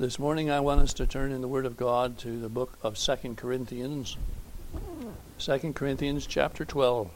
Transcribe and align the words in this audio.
This 0.00 0.16
morning 0.20 0.48
I 0.48 0.60
want 0.60 0.80
us 0.80 0.92
to 0.94 1.08
turn 1.08 1.32
in 1.32 1.40
the 1.40 1.48
Word 1.48 1.66
of 1.66 1.76
God 1.76 2.18
to 2.18 2.38
the 2.38 2.48
book 2.48 2.78
of 2.84 2.96
2 2.96 3.34
Corinthians. 3.34 4.16
2 5.40 5.72
Corinthians 5.72 6.24
chapter 6.24 6.64
12. 6.64 7.10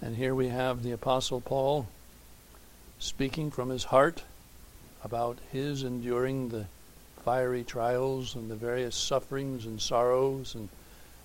And 0.00 0.16
here 0.16 0.34
we 0.34 0.48
have 0.48 0.82
the 0.82 0.92
Apostle 0.92 1.42
Paul 1.42 1.86
speaking 2.98 3.50
from 3.50 3.68
his 3.68 3.84
heart 3.84 4.22
about 5.04 5.36
his 5.52 5.82
enduring 5.82 6.48
the 6.48 6.64
fiery 7.22 7.62
trials 7.62 8.34
and 8.34 8.50
the 8.50 8.56
various 8.56 8.96
sufferings 8.96 9.66
and 9.66 9.82
sorrows 9.82 10.54
and 10.54 10.70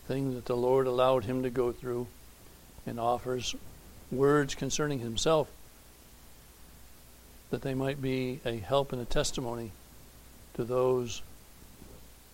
things 0.05 0.35
that 0.35 0.43
the 0.47 0.57
Lord 0.57 0.85
allowed 0.85 1.23
him 1.23 1.41
to 1.43 1.49
go 1.49 1.71
through 1.71 2.07
and 2.89 2.99
offers 2.99 3.55
words 4.11 4.55
concerning 4.55 4.99
himself 4.99 5.47
that 7.51 7.61
they 7.61 7.75
might 7.75 8.01
be 8.01 8.39
a 8.43 8.57
help 8.57 8.91
and 8.91 9.01
a 9.01 9.05
testimony 9.05 9.71
to 10.55 10.63
those 10.63 11.21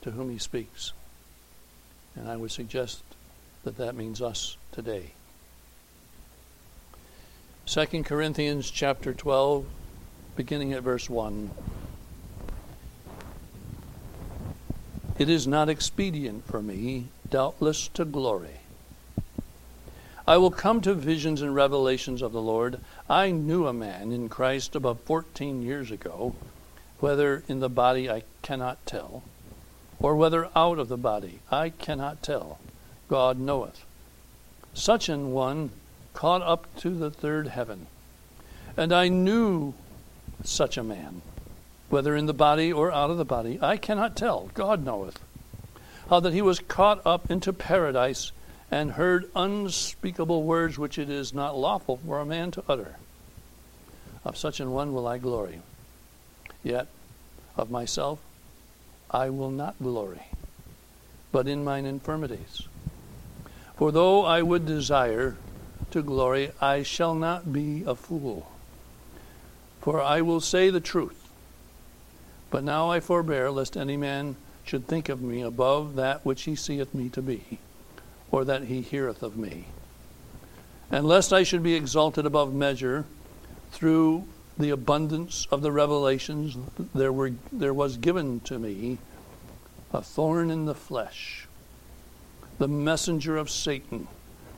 to 0.01 0.11
whom 0.11 0.29
he 0.31 0.37
speaks. 0.37 0.93
And 2.15 2.29
I 2.29 2.37
would 2.37 2.51
suggest 2.51 3.01
that 3.65 3.77
that 3.77 3.95
means 3.95 4.21
us 4.21 4.55
today. 4.71 5.11
2 7.65 8.03
Corinthians 8.03 8.71
chapter 8.71 9.13
12 9.13 9.65
beginning 10.37 10.73
at 10.73 10.83
verse 10.83 11.09
1. 11.09 11.49
It 15.17 15.29
is 15.29 15.47
not 15.47 15.69
expedient 15.69 16.45
for 16.45 16.61
me 16.61 17.07
doubtless 17.29 17.87
to 17.89 18.05
glory 18.05 18.59
I 20.27 20.37
will 20.37 20.49
come 20.51 20.81
to 20.81 20.95
visions 20.95 21.43
and 21.43 21.53
revelations 21.53 22.23
of 22.23 22.31
the 22.31 22.41
Lord. 22.41 22.79
I 23.07 23.29
knew 23.29 23.67
a 23.67 23.73
man 23.73 24.11
in 24.11 24.27
Christ 24.27 24.75
about 24.75 25.01
14 25.01 25.61
years 25.61 25.91
ago, 25.91 26.33
whether 26.99 27.43
in 27.47 27.59
the 27.59 27.69
body 27.69 28.09
I 28.09 28.23
cannot 28.41 28.83
tell, 28.87 29.21
or 29.99 30.15
whether 30.15 30.49
out 30.55 30.79
of 30.79 30.87
the 30.87 30.97
body 30.97 31.39
I 31.51 31.69
cannot 31.69 32.23
tell. 32.23 32.57
God 33.07 33.37
knoweth. 33.37 33.85
Such 34.73 35.09
an 35.09 35.31
one 35.31 35.69
caught 36.15 36.41
up 36.41 36.75
to 36.77 36.89
the 36.95 37.11
third 37.11 37.49
heaven. 37.49 37.85
And 38.75 38.91
I 38.91 39.09
knew 39.09 39.75
such 40.43 40.75
a 40.75 40.83
man, 40.83 41.21
whether 41.89 42.15
in 42.15 42.25
the 42.25 42.33
body 42.33 42.73
or 42.73 42.91
out 42.91 43.11
of 43.11 43.17
the 43.17 43.25
body, 43.25 43.59
I 43.61 43.77
cannot 43.77 44.15
tell, 44.15 44.49
God 44.55 44.83
knoweth, 44.83 45.19
how 46.09 46.19
that 46.19 46.33
he 46.33 46.41
was 46.41 46.59
caught 46.61 46.99
up 47.05 47.29
into 47.29 47.53
paradise 47.53 48.31
and 48.71 48.93
heard 48.93 49.29
unspeakable 49.35 50.43
words 50.43 50.77
which 50.77 50.97
it 50.97 51.09
is 51.09 51.33
not 51.33 51.57
lawful 51.57 51.97
for 51.97 52.19
a 52.19 52.25
man 52.25 52.51
to 52.51 52.63
utter. 52.67 52.95
Of 54.23 54.37
such 54.37 54.59
an 54.59 54.71
one 54.71 54.93
will 54.93 55.07
I 55.07 55.17
glory. 55.19 55.61
Yet 56.63 56.87
of 57.55 57.69
myself 57.69 58.19
I 59.11 59.29
will 59.29 59.51
not 59.51 59.75
glory, 59.81 60.23
but 61.31 61.47
in 61.47 61.63
mine 61.63 61.85
infirmities. 61.85 62.63
For 63.75 63.91
though 63.91 64.25
I 64.25 64.41
would 64.41 64.65
desire 64.65 65.35
to 65.91 66.01
glory, 66.01 66.51
I 66.59 66.81
shall 66.81 67.13
not 67.13 67.53
be 67.53 67.83
a 67.85 67.93
fool. 67.93 68.51
For 69.81 70.01
I 70.01 70.21
will 70.21 70.41
say 70.41 70.71
the 70.71 70.79
truth. 70.79 71.29
But 72.49 72.63
now 72.63 72.89
I 72.89 72.99
forbear, 72.99 73.51
lest 73.51 73.77
any 73.77 73.97
man 73.97 74.37
should 74.63 74.87
think 74.87 75.09
of 75.09 75.21
me 75.21 75.41
above 75.41 75.95
that 75.95 76.25
which 76.25 76.43
he 76.43 76.55
seeth 76.55 76.93
me 76.93 77.09
to 77.09 77.21
be 77.21 77.59
or 78.31 78.45
that 78.45 78.63
he 78.65 78.81
heareth 78.81 79.23
of 79.23 79.37
me. 79.37 79.65
And 80.91 81.05
lest 81.07 81.33
I 81.33 81.43
should 81.43 81.63
be 81.63 81.73
exalted 81.75 82.25
above 82.25 82.53
measure 82.53 83.05
through 83.71 84.25
the 84.57 84.69
abundance 84.69 85.47
of 85.51 85.61
the 85.61 85.71
revelations, 85.71 86.55
there, 86.93 87.11
were, 87.11 87.31
there 87.51 87.73
was 87.73 87.97
given 87.97 88.39
to 88.41 88.57
me 88.59 88.97
a 89.93 90.01
thorn 90.01 90.49
in 90.51 90.65
the 90.65 90.75
flesh, 90.75 91.47
the 92.57 92.67
messenger 92.67 93.35
of 93.37 93.49
Satan, 93.49 94.07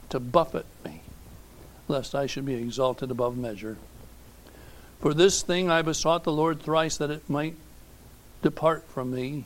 to 0.09 0.19
buffet 0.19 0.65
me, 0.85 1.01
lest 1.87 2.13
I 2.13 2.27
should 2.27 2.45
be 2.45 2.55
exalted 2.55 3.09
above 3.11 3.37
measure. 3.37 3.77
For 5.01 5.13
this 5.13 5.41
thing 5.41 5.69
I 5.69 5.81
besought 5.81 6.23
the 6.23 6.31
Lord 6.31 6.61
thrice 6.61 6.97
that 6.97 7.11
it 7.11 7.29
might 7.29 7.55
depart 8.41 8.85
from 8.89 9.13
me. 9.13 9.45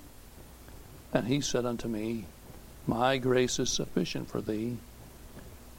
And 1.14 1.28
he 1.28 1.42
said 1.42 1.66
unto 1.66 1.88
me, 1.88 2.26
my 2.88 3.18
grace 3.20 3.60
is 3.60 3.70
sufficient 3.70 4.30
for 4.30 4.42
thee, 4.42 4.78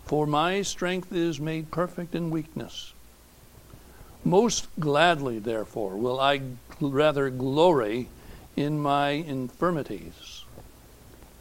for 0.04 0.26
my 0.26 0.62
strength 0.62 1.12
is 1.12 1.40
made 1.40 1.70
perfect 1.70 2.14
in 2.14 2.30
weakness. 2.30 2.92
Most 4.24 4.68
gladly, 4.78 5.38
therefore, 5.40 5.96
will 5.96 6.20
I 6.20 6.42
rather 6.80 7.28
glory 7.28 8.08
in 8.54 8.78
my 8.80 9.10
infirmities, 9.10 10.44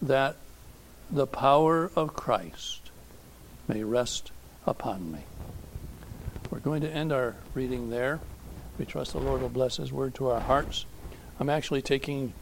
that 0.02 0.36
the 1.12 1.28
power 1.28 1.92
of 1.96 2.16
Christ 2.16 2.90
may 3.68 3.84
rest 3.84 4.32
upon 4.66 5.12
me. 5.12 5.20
We're 6.50 6.60
going 6.60 6.82
to 6.82 6.90
end 6.90 7.12
our 7.12 7.36
reading 7.54 7.90
there. 7.92 8.20
We 8.80 8.86
trust 8.86 9.14
the 9.14 9.20
Lord 9.20 9.42
will 9.42 9.50
bless 9.50 9.78
His 9.78 9.92
word 9.92 10.16
to 10.16 10.30
our 10.30 10.40
hearts. 10.40 10.86
I'm 11.40 11.50
actually 11.50 11.82
taking 11.82 12.34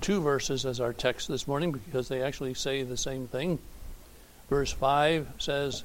two 0.00 0.20
verses 0.20 0.64
as 0.64 0.80
our 0.80 0.92
text 0.92 1.28
this 1.28 1.46
morning 1.46 1.72
because 1.72 2.08
they 2.08 2.22
actually 2.22 2.54
say 2.54 2.82
the 2.82 2.96
same 2.96 3.26
thing. 3.26 3.58
Verse 4.48 4.72
5 4.72 5.26
says, 5.38 5.84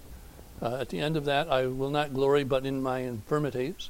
uh, 0.61 0.75
at 0.81 0.89
the 0.89 0.99
end 0.99 1.15
of 1.15 1.25
that, 1.25 1.49
I 1.49 1.67
will 1.67 1.89
not 1.89 2.13
glory 2.13 2.43
but 2.43 2.65
in 2.65 2.81
my 2.83 2.99
infirmities. 2.99 3.89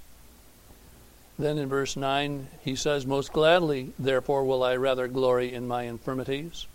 Then 1.38 1.57
in 1.57 1.68
verse 1.69 1.96
9, 1.97 2.47
he 2.63 2.75
says, 2.75 3.06
Most 3.07 3.31
gladly, 3.34 3.94
therefore, 3.97 4.44
will 4.44 4.62
I 4.62 4.75
rather 4.75 5.07
glory 5.07 5.52
in 5.53 5.68
my 5.68 5.84
infirmities, 5.84 6.68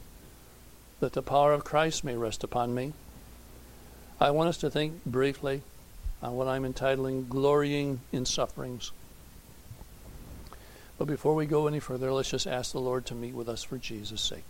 that 1.01 1.13
the 1.13 1.23
power 1.23 1.53
of 1.53 1.65
Christ 1.65 2.03
may 2.03 2.17
rest 2.17 2.43
upon 2.43 2.75
me. 2.75 2.93
I 4.21 4.31
want 4.31 4.49
us 4.49 4.57
to 4.59 4.71
think 4.71 5.05
briefly 5.05 5.63
on 6.23 6.35
what 6.37 6.49
I'm 6.49 6.65
entitling 6.65 7.27
Glorying 7.29 8.01
in 8.11 8.25
Sufferings. 8.25 8.91
But 10.97 11.09
before 11.09 11.35
we 11.35 11.47
go 11.47 11.67
any 11.67 11.81
further, 11.81 12.13
let's 12.13 12.31
just 12.31 12.47
ask 12.47 12.71
the 12.73 12.81
Lord 12.81 13.05
to 13.07 13.15
meet 13.17 13.35
with 13.35 13.49
us 13.49 13.63
for 13.65 13.79
Jesus' 13.79 14.21
sake. 14.21 14.45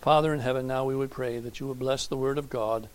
Father 0.00 0.32
in 0.34 0.40
heaven, 0.40 0.66
now 0.66 0.84
we 0.84 0.96
would 0.96 1.10
pray 1.10 1.38
that 1.38 1.60
you 1.60 1.68
would 1.68 1.78
bless 1.78 2.06
the 2.06 2.16
Word 2.16 2.38
of 2.38 2.50
God, 2.50 2.88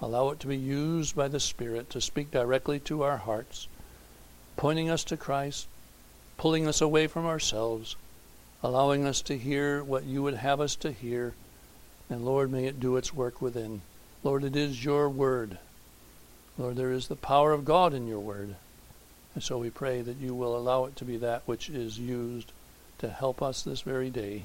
allow 0.00 0.30
it 0.30 0.40
to 0.40 0.46
be 0.48 0.56
used 0.56 1.14
by 1.14 1.28
the 1.28 1.38
Spirit 1.38 1.88
to 1.90 2.00
speak 2.00 2.30
directly 2.30 2.80
to 2.80 3.02
our 3.02 3.18
hearts, 3.18 3.68
pointing 4.56 4.90
us 4.90 5.04
to 5.04 5.16
Christ, 5.16 5.66
pulling 6.36 6.66
us 6.66 6.80
away 6.80 7.06
from 7.06 7.26
ourselves, 7.26 7.94
allowing 8.62 9.04
us 9.04 9.20
to 9.22 9.38
hear 9.38 9.84
what 9.84 10.04
you 10.04 10.22
would 10.22 10.34
have 10.36 10.60
us 10.60 10.74
to 10.76 10.90
hear. 10.90 11.34
And 12.10 12.24
Lord, 12.24 12.50
may 12.50 12.64
it 12.64 12.80
do 12.80 12.96
its 12.96 13.14
work 13.14 13.40
within. 13.40 13.82
Lord, 14.24 14.42
it 14.42 14.56
is 14.56 14.84
your 14.84 15.08
Word. 15.08 15.58
Lord, 16.58 16.74
there 16.76 16.92
is 16.92 17.06
the 17.06 17.16
power 17.16 17.52
of 17.52 17.64
God 17.64 17.94
in 17.94 18.08
your 18.08 18.20
Word. 18.20 18.56
And 19.36 19.44
so 19.44 19.58
we 19.58 19.68
pray 19.68 20.00
that 20.00 20.16
you 20.16 20.34
will 20.34 20.56
allow 20.56 20.86
it 20.86 20.96
to 20.96 21.04
be 21.04 21.18
that 21.18 21.42
which 21.44 21.68
is 21.68 21.98
used 21.98 22.52
to 23.00 23.10
help 23.10 23.42
us 23.42 23.60
this 23.62 23.82
very 23.82 24.08
day. 24.08 24.44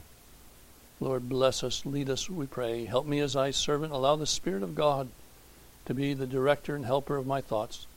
Lord, 0.99 1.29
bless 1.29 1.63
us, 1.63 1.85
lead 1.85 2.09
us, 2.09 2.29
we 2.29 2.45
pray. 2.45 2.83
Help 2.85 3.05
me 3.07 3.21
as 3.21 3.31
thy 3.33 3.51
servant. 3.51 3.93
Allow 3.93 4.17
the 4.17 4.27
Spirit 4.27 4.63
of 4.63 4.75
God 4.75 5.07
to 5.85 5.93
be 5.93 6.13
the 6.13 6.27
director 6.27 6.75
and 6.75 6.85
helper 6.85 7.15
of 7.15 7.25
my 7.25 7.39
thoughts. 7.39 7.87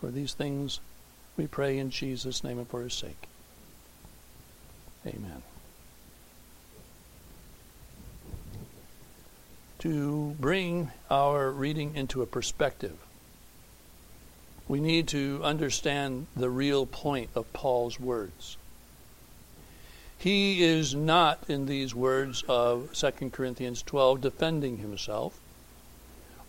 For 0.00 0.10
these 0.10 0.32
things 0.34 0.80
we 1.36 1.46
pray 1.46 1.78
in 1.78 1.90
Jesus' 1.90 2.42
name 2.42 2.58
and 2.58 2.66
for 2.68 2.82
his 2.82 2.94
sake. 2.94 3.28
Amen. 5.06 5.44
To 9.78 10.30
bring 10.40 10.90
our 11.12 11.48
reading 11.52 11.94
into 11.94 12.22
a 12.22 12.26
perspective, 12.26 12.96
we 14.68 14.80
need 14.80 15.08
to 15.08 15.40
understand 15.42 16.26
the 16.36 16.50
real 16.50 16.84
point 16.84 17.30
of 17.34 17.50
Paul's 17.54 17.98
words. 17.98 18.58
He 20.18 20.62
is 20.62 20.94
not, 20.94 21.38
in 21.48 21.66
these 21.66 21.94
words 21.94 22.44
of 22.48 22.90
2 22.92 23.30
Corinthians 23.30 23.82
12, 23.82 24.20
defending 24.20 24.78
himself 24.78 25.38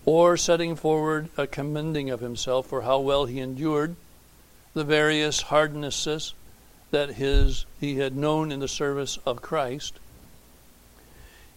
or 0.06 0.36
setting 0.36 0.76
forward 0.76 1.30
a 1.38 1.48
commending 1.48 2.10
of 2.10 2.20
himself 2.20 2.68
for 2.68 2.82
how 2.82 3.00
well 3.00 3.26
he 3.26 3.40
endured 3.40 3.96
the 4.74 4.84
various 4.84 5.42
hardnesses 5.44 6.34
that 6.92 7.12
his, 7.12 7.66
he 7.80 7.96
had 7.98 8.18
known 8.18 8.52
in 8.52 8.60
the 8.60 8.68
service 8.68 9.18
of 9.26 9.42
Christ. 9.42 9.94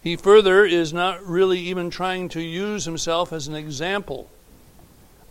He 0.01 0.15
further 0.15 0.65
is 0.65 0.93
not 0.93 1.25
really 1.25 1.59
even 1.59 1.89
trying 1.89 2.29
to 2.29 2.41
use 2.41 2.85
himself 2.85 3.33
as 3.33 3.47
an 3.47 3.55
example 3.55 4.29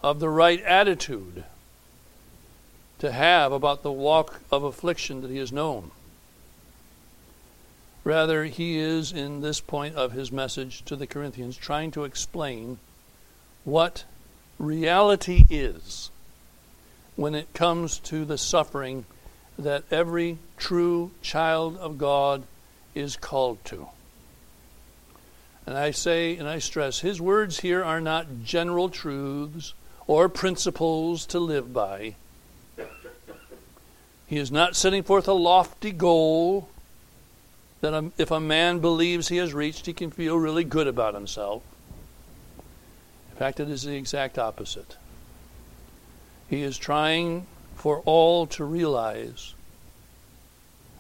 of 0.02 0.18
the 0.18 0.28
right 0.28 0.60
attitude 0.62 1.44
to 2.98 3.12
have 3.12 3.52
about 3.52 3.82
the 3.82 3.92
walk 3.92 4.40
of 4.50 4.64
affliction 4.64 5.22
that 5.22 5.30
he 5.30 5.38
has 5.38 5.52
known. 5.52 5.90
Rather, 8.04 8.44
he 8.44 8.78
is, 8.78 9.12
in 9.12 9.42
this 9.42 9.60
point 9.60 9.94
of 9.94 10.12
his 10.12 10.32
message 10.32 10.84
to 10.84 10.96
the 10.96 11.06
Corinthians, 11.06 11.56
trying 11.56 11.92
to 11.92 12.02
explain 12.04 12.78
what 13.64 14.04
reality 14.58 15.44
is 15.48 16.10
when 17.14 17.34
it 17.34 17.52
comes 17.54 17.98
to 18.00 18.24
the 18.24 18.38
suffering 18.38 19.04
that 19.58 19.84
every 19.90 20.38
true 20.56 21.12
child 21.22 21.76
of 21.78 21.96
God 21.98 22.42
is 22.94 23.16
called 23.16 23.64
to. 23.66 23.86
And 25.64 25.76
I 25.78 25.92
say 25.92 26.36
and 26.36 26.48
I 26.48 26.58
stress, 26.58 26.98
his 27.00 27.20
words 27.20 27.60
here 27.60 27.84
are 27.84 28.00
not 28.00 28.26
general 28.44 28.88
truths 28.88 29.74
or 30.06 30.28
principles 30.28 31.26
to 31.26 31.38
live 31.38 31.72
by. 31.72 32.14
He 34.26 34.38
is 34.38 34.50
not 34.50 34.76
setting 34.76 35.02
forth 35.02 35.28
a 35.28 35.32
lofty 35.32 35.90
goal 35.92 36.68
that 37.80 38.12
if 38.16 38.30
a 38.30 38.40
man 38.40 38.78
believes 38.78 39.28
he 39.28 39.36
has 39.38 39.52
reached, 39.52 39.86
he 39.86 39.92
can 39.92 40.10
feel 40.10 40.36
really 40.36 40.64
good 40.64 40.86
about 40.86 41.14
himself. 41.14 41.62
In 43.32 43.36
fact, 43.36 43.60
it 43.60 43.68
is 43.68 43.82
the 43.82 43.96
exact 43.96 44.38
opposite. 44.38 44.96
He 46.48 46.62
is 46.62 46.78
trying 46.78 47.46
for 47.76 48.00
all 48.04 48.46
to 48.48 48.64
realize 48.64 49.54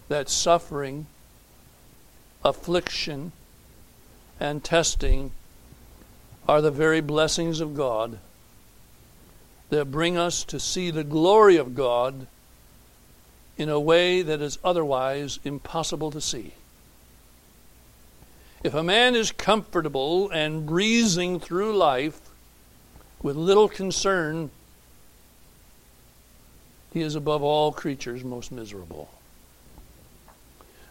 that 0.08 0.28
suffering, 0.28 1.06
affliction, 2.44 3.32
and 4.40 4.64
testing 4.64 5.30
are 6.48 6.60
the 6.60 6.70
very 6.72 7.00
blessings 7.00 7.60
of 7.60 7.74
God 7.76 8.18
that 9.72 9.90
bring 9.90 10.18
us 10.18 10.44
to 10.44 10.60
see 10.60 10.90
the 10.90 11.02
glory 11.02 11.56
of 11.56 11.74
God 11.74 12.26
in 13.56 13.70
a 13.70 13.80
way 13.80 14.20
that 14.20 14.42
is 14.42 14.58
otherwise 14.62 15.38
impossible 15.44 16.10
to 16.10 16.20
see. 16.20 16.52
If 18.62 18.74
a 18.74 18.82
man 18.82 19.16
is 19.16 19.32
comfortable 19.32 20.28
and 20.28 20.66
breezing 20.66 21.40
through 21.40 21.74
life 21.74 22.20
with 23.22 23.34
little 23.34 23.66
concern, 23.66 24.50
he 26.92 27.00
is 27.00 27.14
above 27.14 27.42
all 27.42 27.72
creatures 27.72 28.22
most 28.22 28.52
miserable. 28.52 29.08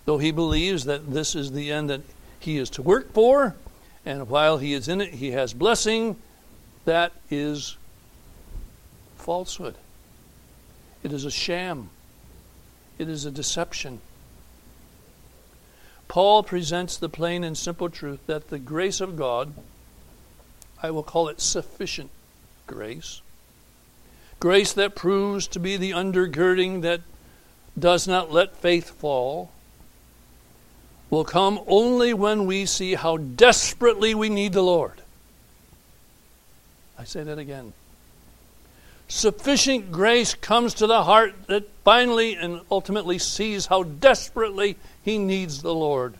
Though 0.05 0.17
he 0.17 0.31
believes 0.31 0.85
that 0.85 1.11
this 1.13 1.35
is 1.35 1.51
the 1.51 1.71
end 1.71 1.91
that 1.91 2.01
he 2.39 2.57
is 2.57 2.71
to 2.71 2.81
work 2.81 3.13
for, 3.13 3.55
and 4.07 4.27
while 4.27 4.57
he 4.57 4.73
is 4.73 4.87
in 4.87 5.01
it, 5.01 5.13
he 5.13 5.31
has 5.33 5.53
blessing, 5.53 6.15
that 6.85 7.11
is 7.29 7.77
falsehood. 9.21 9.75
It 11.03 11.13
is 11.13 11.23
a 11.23 11.31
sham. 11.31 11.89
It 12.97 13.07
is 13.07 13.25
a 13.25 13.31
deception. 13.31 14.01
Paul 16.07 16.43
presents 16.43 16.97
the 16.97 17.09
plain 17.09 17.43
and 17.43 17.57
simple 17.57 17.89
truth 17.89 18.19
that 18.25 18.49
the 18.49 18.59
grace 18.59 18.99
of 18.99 19.15
God, 19.15 19.53
I 20.83 20.91
will 20.91 21.03
call 21.03 21.29
it 21.29 21.39
sufficient 21.39 22.09
grace, 22.67 23.21
grace 24.39 24.73
that 24.73 24.95
proves 24.95 25.47
to 25.47 25.59
be 25.59 25.77
the 25.77 25.91
undergirding 25.91 26.81
that 26.81 27.01
does 27.79 28.07
not 28.07 28.31
let 28.31 28.57
faith 28.57 28.89
fall, 28.89 29.51
will 31.09 31.23
come 31.23 31.59
only 31.67 32.13
when 32.13 32.45
we 32.45 32.65
see 32.65 32.95
how 32.95 33.17
desperately 33.17 34.13
we 34.13 34.27
need 34.29 34.51
the 34.53 34.61
Lord. 34.63 35.01
I 36.99 37.05
say 37.05 37.23
that 37.23 37.39
again 37.39 37.73
sufficient 39.11 39.91
grace 39.91 40.33
comes 40.35 40.73
to 40.75 40.87
the 40.87 41.03
heart 41.03 41.33
that 41.47 41.67
finally 41.83 42.35
and 42.37 42.61
ultimately 42.71 43.17
sees 43.19 43.65
how 43.65 43.83
desperately 43.83 44.77
he 45.03 45.17
needs 45.17 45.61
the 45.61 45.73
Lord. 45.75 46.13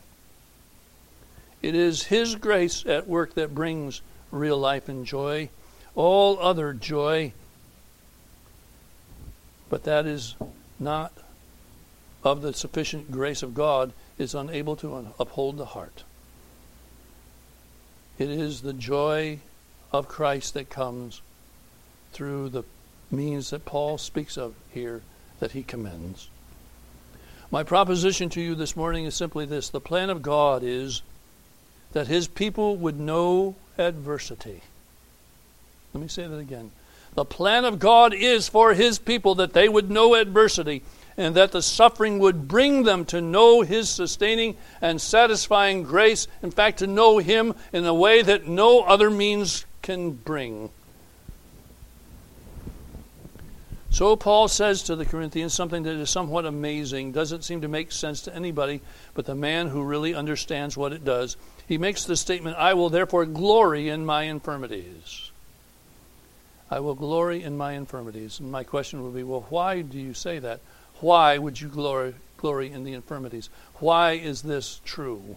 It 1.62 1.74
is 1.74 2.06
His 2.06 2.36
grace 2.36 2.86
at 2.88 3.08
work 3.08 3.36
that 3.36 3.56
brings 3.56 4.02
real 4.32 4.58
life 4.58 4.90
and 4.90 5.06
joy, 5.06 5.48
all 5.96 6.38
other 6.40 6.74
joy. 6.74 7.32
But 9.70 9.84
that 9.86 10.06
is 10.08 10.36
not 10.80 11.14
of 12.26 12.42
the 12.42 12.54
sufficient 12.54 13.10
grace 13.12 13.42
of 13.44 13.54
God, 13.54 13.94
is 14.18 14.34
unable 14.36 14.76
to 14.78 15.08
uphold 15.20 15.58
the 15.58 15.66
heart. 15.66 16.04
It 18.20 18.30
is 18.32 18.62
the 18.62 18.74
joy 18.74 19.38
of 19.94 20.08
Christ 20.10 20.56
that 20.56 20.70
comes 20.72 21.22
through 22.12 22.50
the 22.50 22.64
means 23.12 23.50
that 23.50 23.66
Paul 23.66 23.98
speaks 23.98 24.38
of 24.38 24.54
here 24.74 25.02
that 25.40 25.52
he 25.52 25.64
commends. 25.64 26.30
My 27.50 27.64
proposition 27.64 28.30
to 28.30 28.42
you 28.42 28.56
this 28.56 28.76
morning 28.78 29.06
is 29.06 29.16
simply 29.16 29.46
this 29.46 29.70
the 29.70 29.82
plan 29.82 30.10
of 30.10 30.22
God 30.22 30.64
is 30.64 31.02
that 31.94 32.08
his 32.08 32.28
people 32.28 32.78
would 32.78 32.98
know 33.00 33.56
adversity. 33.78 34.62
Let 35.94 36.02
me 36.02 36.08
say 36.08 36.26
that 36.26 36.38
again. 36.38 36.72
The 37.16 37.26
plan 37.26 37.66
of 37.66 37.80
God 37.80 38.14
is 38.14 38.48
for 38.48 38.74
his 38.74 38.98
people 38.98 39.36
that 39.36 39.52
they 39.52 39.68
would 39.68 39.92
know 39.92 40.14
adversity 40.16 40.82
and 41.18 41.36
that 41.36 41.52
the 41.52 41.62
suffering 41.62 42.20
would 42.20 42.48
bring 42.48 42.84
them 42.84 43.04
to 43.06 43.20
know 43.20 43.62
his 43.62 43.90
sustaining 43.90 44.56
and 44.82 45.02
satisfying 45.02 45.84
grace, 45.84 46.28
in 46.42 46.52
fact, 46.52 46.80
to 46.80 46.88
know 46.88 47.18
him 47.18 47.54
in 47.74 47.84
a 47.86 47.94
way 47.94 48.22
that 48.22 48.48
no 48.48 48.80
other 48.84 49.10
means 49.10 49.66
can 49.82 50.12
bring. 50.12 50.70
So 53.94 54.16
Paul 54.16 54.48
says 54.48 54.82
to 54.84 54.96
the 54.96 55.06
Corinthians 55.06 55.54
something 55.54 55.84
that 55.84 55.96
is 55.96 56.10
somewhat 56.10 56.46
amazing, 56.46 57.12
doesn't 57.12 57.44
seem 57.44 57.60
to 57.60 57.68
make 57.68 57.92
sense 57.92 58.22
to 58.22 58.34
anybody 58.34 58.80
but 59.14 59.26
the 59.26 59.36
man 59.36 59.68
who 59.68 59.84
really 59.84 60.14
understands 60.16 60.78
what 60.78 60.94
it 60.94 61.04
does. 61.04 61.36
He 61.68 61.78
makes 61.78 62.06
the 62.06 62.16
statement, 62.16 62.56
I 62.58 62.74
will 62.74 62.90
therefore 62.90 63.26
glory 63.26 63.90
in 63.90 64.06
my 64.06 64.24
infirmities. 64.24 65.30
I 66.70 66.80
will 66.80 66.96
glory 66.96 67.44
in 67.44 67.58
my 67.58 67.74
infirmities. 67.74 68.40
And 68.40 68.50
my 68.50 68.64
question 68.64 69.04
would 69.04 69.14
be, 69.14 69.24
well, 69.24 69.46
why 69.50 69.82
do 69.82 70.00
you 70.00 70.14
say 70.14 70.40
that? 70.40 70.62
Why 71.02 71.38
would 71.38 71.60
you 71.60 71.68
glory, 71.68 72.16
glory 72.38 72.72
in 72.72 72.86
the 72.86 72.94
infirmities? 72.94 73.50
Why 73.82 74.14
is 74.14 74.42
this 74.44 74.80
true? 74.86 75.36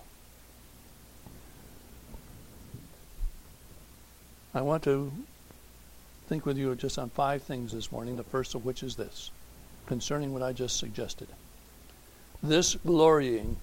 I 4.54 4.60
want 4.60 4.84
to 4.84 5.10
think 6.28 6.46
with 6.46 6.56
you 6.56 6.74
just 6.74 6.98
on 6.98 7.10
five 7.10 7.42
things 7.42 7.72
this 7.72 7.92
morning, 7.92 8.16
the 8.16 8.22
first 8.24 8.54
of 8.54 8.64
which 8.64 8.82
is 8.82 8.96
this 8.96 9.30
concerning 9.86 10.32
what 10.32 10.42
I 10.42 10.52
just 10.52 10.78
suggested. 10.78 11.28
This 12.42 12.74
glorying, 12.84 13.56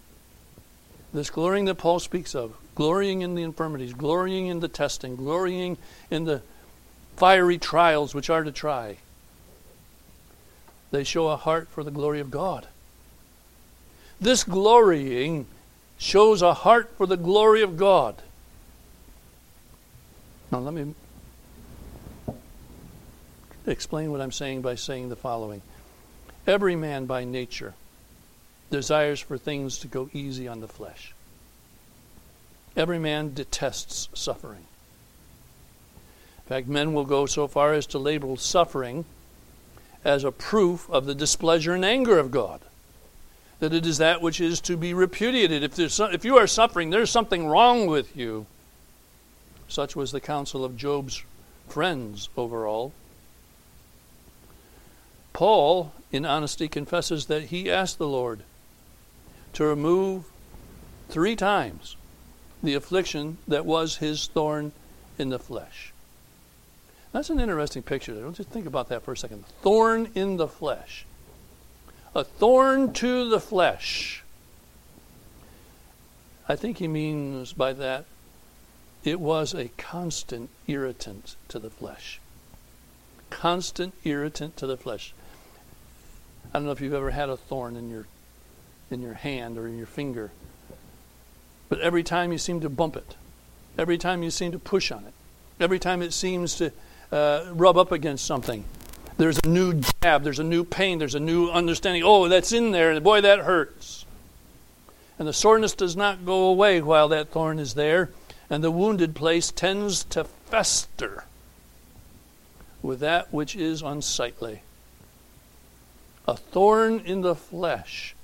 this 1.14 1.30
glorying 1.32 1.66
that 1.66 1.76
Paul 1.76 2.00
speaks 2.00 2.36
of, 2.36 2.54
glorying 2.76 3.22
in 3.22 3.34
the 3.36 3.42
infirmities, 3.44 3.94
glorying 3.94 4.48
in 4.48 4.60
the 4.60 4.68
testing, 4.68 5.16
glorying 5.16 5.78
in 6.12 6.26
the 6.26 6.42
fiery 7.18 7.58
trials 7.58 8.14
which 8.14 8.30
are 8.30 8.44
to 8.44 8.52
try, 8.52 8.98
they 10.92 11.04
show 11.04 11.28
a 11.30 11.38
heart 11.38 11.68
for 11.70 11.84
the 11.84 11.92
glory 11.92 12.20
of 12.20 12.30
God. 12.32 12.68
This 14.20 14.44
glorying 14.44 15.48
shows 15.98 16.42
a 16.44 16.54
heart 16.54 16.92
for 16.98 17.08
the 17.08 17.18
glory 17.18 17.62
of 17.64 17.78
God. 17.78 18.18
Now, 20.52 20.60
let 20.60 20.74
me 20.74 20.94
explain 23.68 24.12
what 24.12 24.22
I'm 24.22 24.32
saying 24.32 24.62
by 24.62 24.76
saying 24.76 25.10
the 25.10 25.16
following 25.16 25.62
Every 26.48 26.76
man 26.76 27.06
by 27.06 27.24
nature 27.24 27.76
desires 28.72 29.20
for 29.20 29.38
things 29.38 29.78
to 29.80 29.88
go 29.88 30.10
easy 30.12 30.48
on 30.48 30.60
the 30.62 30.68
flesh, 30.68 31.14
every 32.76 32.98
man 32.98 33.34
detests 33.36 34.10
suffering. 34.16 34.64
In 36.40 36.44
fact, 36.50 36.68
men 36.68 36.94
will 36.94 37.06
go 37.06 37.28
so 37.28 37.48
far 37.48 37.74
as 37.74 37.86
to 37.88 38.00
label 38.00 38.38
suffering 38.38 39.06
as 40.04 40.24
a 40.24 40.32
proof 40.32 40.90
of 40.90 41.06
the 41.06 41.14
displeasure 41.14 41.74
and 41.76 41.86
anger 41.86 42.18
of 42.18 42.32
God. 42.32 42.62
That 43.60 43.72
it 43.74 43.86
is 43.86 44.00
that 44.00 44.20
which 44.24 44.42
is 44.42 44.60
to 44.62 44.76
be 44.76 44.96
repudiated. 44.96 45.62
If, 45.62 45.76
there's 45.76 46.00
if 46.00 46.26
you 46.26 46.38
are 46.38 46.48
suffering, 46.48 46.90
there's 46.90 47.12
something 47.12 47.46
wrong 47.48 47.86
with 47.86 48.18
you. 48.18 48.48
Such 49.68 49.96
was 49.96 50.12
the 50.12 50.20
counsel 50.20 50.66
of 50.66 50.76
Job's 50.76 51.22
friends 51.70 52.28
overall. 52.36 52.92
Paul, 55.42 55.92
in 56.12 56.24
honesty, 56.24 56.68
confesses 56.68 57.26
that 57.26 57.46
he 57.46 57.72
asked 57.72 57.98
the 57.98 58.08
Lord 58.08 58.44
to 59.54 59.64
remove 59.64 60.26
three 61.10 61.36
times 61.36 61.96
the 62.62 62.76
affliction 62.76 63.40
that 63.48 63.66
was 63.66 63.96
his 63.98 64.28
thorn 64.28 64.72
in 65.18 65.30
the 65.30 65.40
flesh. 65.40 65.94
That's 67.12 67.32
an 67.32 67.40
interesting 67.40 67.82
picture. 67.82 68.14
Don't 68.22 68.38
you 68.38 68.46
think 68.46 68.68
about 68.68 68.88
that 68.90 69.02
for 69.02 69.14
a 69.14 69.18
second? 69.18 69.44
Thorn 69.64 70.10
in 70.14 70.38
the 70.38 70.48
flesh. 70.48 71.08
A 72.14 72.24
thorn 72.24 72.94
to 72.94 73.28
the 73.28 73.40
flesh. 73.40 74.24
I 76.48 76.56
think 76.56 76.78
he 76.78 76.88
means 76.88 77.52
by 77.52 77.74
that 77.74 78.06
it 79.04 79.20
was 79.20 79.56
a 79.56 79.70
constant 79.70 80.52
irritant 80.68 81.36
to 81.48 81.58
the 81.58 81.72
flesh. 81.72 82.20
Constant 83.32 83.96
irritant 84.06 84.56
to 84.58 84.68
the 84.68 84.78
flesh. 84.78 85.16
I 86.54 86.60
don't 86.60 86.66
know 86.66 86.72
if 86.74 86.82
you've 86.82 86.94
ever 86.94 87.12
had 87.12 87.30
a 87.30 87.38
thorn 87.38 87.76
in 87.76 87.90
your 87.90 88.06
in 88.90 89.02
your 89.02 89.14
hand 89.14 89.58
or 89.58 89.68
in 89.68 89.78
your 89.78 89.88
finger. 89.88 90.32
But 91.70 91.80
every 91.80 92.04
time 92.04 92.34
you 92.34 92.38
seem 92.38 92.60
to 92.62 92.70
bump 92.70 92.98
it, 92.98 93.16
every 93.78 93.98
time 93.98 94.22
you 94.22 94.30
seem 94.32 94.52
to 94.52 94.60
push 94.60 94.92
on 94.92 95.06
it, 95.06 95.14
every 95.62 95.80
time 95.80 96.02
it 96.02 96.12
seems 96.12 96.56
to 96.56 96.72
uh, 97.14 97.46
rub 97.54 97.78
up 97.78 97.94
against 97.94 98.26
something, 98.26 98.66
there's 99.18 99.40
a 99.46 99.48
new 99.48 99.80
jab, 100.02 100.24
there's 100.24 100.40
a 100.40 100.44
new 100.44 100.66
pain, 100.66 101.00
there's 101.00 101.16
a 101.16 101.22
new 101.22 101.50
understanding. 101.50 102.04
Oh, 102.06 102.28
that's 102.28 102.52
in 102.52 102.72
there, 102.72 102.92
and 102.92 103.02
boy, 103.02 103.22
that 103.22 103.40
hurts. 103.40 104.06
And 105.18 105.26
the 105.30 105.34
soreness 105.34 105.74
does 105.74 105.96
not 105.96 106.26
go 106.26 106.42
away 106.48 106.82
while 106.82 107.08
that 107.08 107.30
thorn 107.30 107.60
is 107.60 107.76
there, 107.76 108.10
and 108.50 108.62
the 108.62 108.72
wounded 108.72 109.16
place 109.16 109.50
tends 109.52 110.04
to 110.06 110.26
fester 110.26 111.24
with 112.82 113.00
that 113.00 113.32
which 113.32 113.56
is 113.56 113.82
unsightly 113.82 114.64
a 116.28 116.36
thorn 116.36 117.00
in 117.06 117.22
the 117.22 117.36
flesh. 117.36 118.16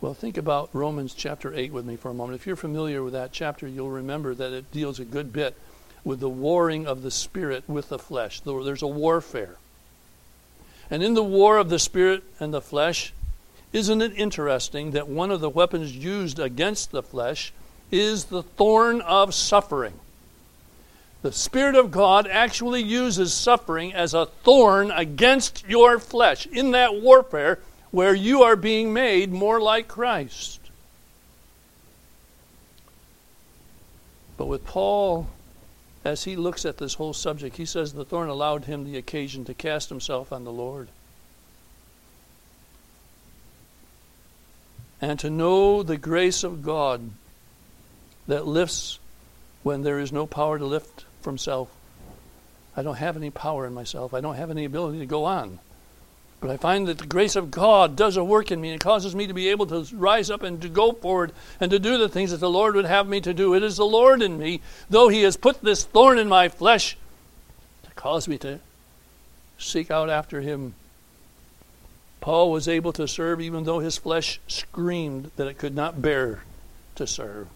Well, 0.00 0.14
think 0.14 0.36
about 0.36 0.70
Romans 0.72 1.14
chapter 1.14 1.52
8 1.54 1.72
with 1.72 1.84
me 1.84 1.96
for 1.96 2.10
a 2.10 2.14
moment. 2.14 2.38
If 2.38 2.46
you're 2.46 2.54
familiar 2.54 3.02
with 3.02 3.14
that 3.14 3.32
chapter, 3.32 3.66
you'll 3.66 3.90
remember 3.90 4.34
that 4.34 4.52
it 4.52 4.70
deals 4.70 5.00
a 5.00 5.04
good 5.04 5.32
bit 5.32 5.56
with 6.04 6.20
the 6.20 6.28
warring 6.28 6.86
of 6.86 7.02
the 7.02 7.10
spirit 7.10 7.64
with 7.68 7.88
the 7.88 7.98
flesh. 7.98 8.40
There's 8.40 8.82
a 8.82 8.86
warfare. 8.86 9.56
And 10.90 11.02
in 11.02 11.14
the 11.14 11.24
war 11.24 11.56
of 11.58 11.70
the 11.70 11.80
spirit 11.80 12.22
and 12.38 12.54
the 12.54 12.60
flesh, 12.60 13.12
isn't 13.72 14.00
it 14.00 14.12
interesting 14.16 14.92
that 14.92 15.08
one 15.08 15.32
of 15.32 15.40
the 15.40 15.50
weapons 15.50 15.96
used 15.96 16.38
against 16.38 16.92
the 16.92 17.02
flesh 17.02 17.52
is 17.90 18.26
the 18.26 18.42
thorn 18.44 19.00
of 19.00 19.34
suffering? 19.34 19.94
The 21.26 21.32
Spirit 21.32 21.74
of 21.74 21.90
God 21.90 22.28
actually 22.30 22.82
uses 22.82 23.34
suffering 23.34 23.92
as 23.92 24.14
a 24.14 24.26
thorn 24.26 24.92
against 24.92 25.68
your 25.68 25.98
flesh 25.98 26.46
in 26.46 26.70
that 26.70 27.02
warfare 27.02 27.58
where 27.90 28.14
you 28.14 28.44
are 28.44 28.54
being 28.54 28.92
made 28.92 29.32
more 29.32 29.60
like 29.60 29.88
Christ. 29.88 30.60
But 34.36 34.46
with 34.46 34.64
Paul, 34.64 35.26
as 36.04 36.22
he 36.22 36.36
looks 36.36 36.64
at 36.64 36.78
this 36.78 36.94
whole 36.94 37.12
subject, 37.12 37.56
he 37.56 37.66
says 37.66 37.92
the 37.92 38.04
thorn 38.04 38.28
allowed 38.28 38.66
him 38.66 38.84
the 38.84 38.96
occasion 38.96 39.44
to 39.46 39.54
cast 39.54 39.88
himself 39.88 40.32
on 40.32 40.44
the 40.44 40.52
Lord. 40.52 40.86
And 45.00 45.18
to 45.18 45.28
know 45.28 45.82
the 45.82 45.96
grace 45.98 46.44
of 46.44 46.62
God 46.62 47.00
that 48.28 48.46
lifts 48.46 49.00
when 49.64 49.82
there 49.82 49.98
is 49.98 50.12
no 50.12 50.24
power 50.26 50.56
to 50.60 50.64
lift 50.64 51.04
from 51.26 51.36
self. 51.36 51.68
I 52.76 52.82
don't 52.84 52.98
have 52.98 53.16
any 53.16 53.30
power 53.30 53.66
in 53.66 53.74
myself. 53.74 54.14
I 54.14 54.20
don't 54.20 54.36
have 54.36 54.48
any 54.48 54.64
ability 54.64 55.00
to 55.00 55.06
go 55.06 55.24
on. 55.24 55.58
But 56.40 56.50
I 56.50 56.56
find 56.56 56.86
that 56.86 56.98
the 56.98 57.04
grace 57.08 57.34
of 57.34 57.50
God 57.50 57.96
does 57.96 58.16
a 58.16 58.22
work 58.22 58.52
in 58.52 58.60
me 58.60 58.70
and 58.70 58.78
causes 58.80 59.12
me 59.12 59.26
to 59.26 59.34
be 59.34 59.48
able 59.48 59.66
to 59.66 59.84
rise 59.96 60.30
up 60.30 60.44
and 60.44 60.62
to 60.62 60.68
go 60.68 60.92
forward 60.92 61.32
and 61.58 61.68
to 61.72 61.80
do 61.80 61.98
the 61.98 62.08
things 62.08 62.30
that 62.30 62.36
the 62.36 62.48
Lord 62.48 62.76
would 62.76 62.84
have 62.84 63.08
me 63.08 63.20
to 63.22 63.34
do. 63.34 63.54
It 63.56 63.64
is 63.64 63.76
the 63.76 63.84
Lord 63.84 64.22
in 64.22 64.38
me, 64.38 64.60
though 64.88 65.08
He 65.08 65.22
has 65.22 65.36
put 65.36 65.62
this 65.62 65.82
thorn 65.82 66.16
in 66.16 66.28
my 66.28 66.48
flesh, 66.48 66.96
to 67.82 67.90
cause 67.96 68.28
me 68.28 68.38
to 68.38 68.60
seek 69.58 69.90
out 69.90 70.08
after 70.08 70.42
Him. 70.42 70.74
Paul 72.20 72.52
was 72.52 72.68
able 72.68 72.92
to 72.92 73.08
serve 73.08 73.40
even 73.40 73.64
though 73.64 73.80
his 73.80 73.98
flesh 73.98 74.40
screamed 74.46 75.32
that 75.34 75.48
it 75.48 75.58
could 75.58 75.74
not 75.74 76.00
bear 76.00 76.44
to 76.94 77.04
serve. 77.04 77.48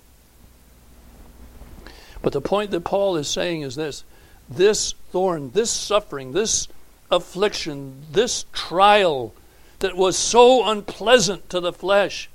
But 2.22 2.32
the 2.32 2.40
point 2.40 2.70
that 2.72 2.82
Paul 2.84 3.16
is 3.16 3.28
saying 3.28 3.62
is 3.62 3.76
this 3.76 4.04
this 4.48 4.94
thorn, 5.12 5.52
this 5.52 5.70
suffering, 5.70 6.32
this 6.32 6.68
affliction, 7.10 8.02
this 8.12 8.44
trial 8.52 9.32
that 9.78 9.96
was 9.96 10.16
so 10.18 10.68
unpleasant 10.68 11.48
to 11.50 11.60
the 11.60 11.72
flesh, 11.72 12.28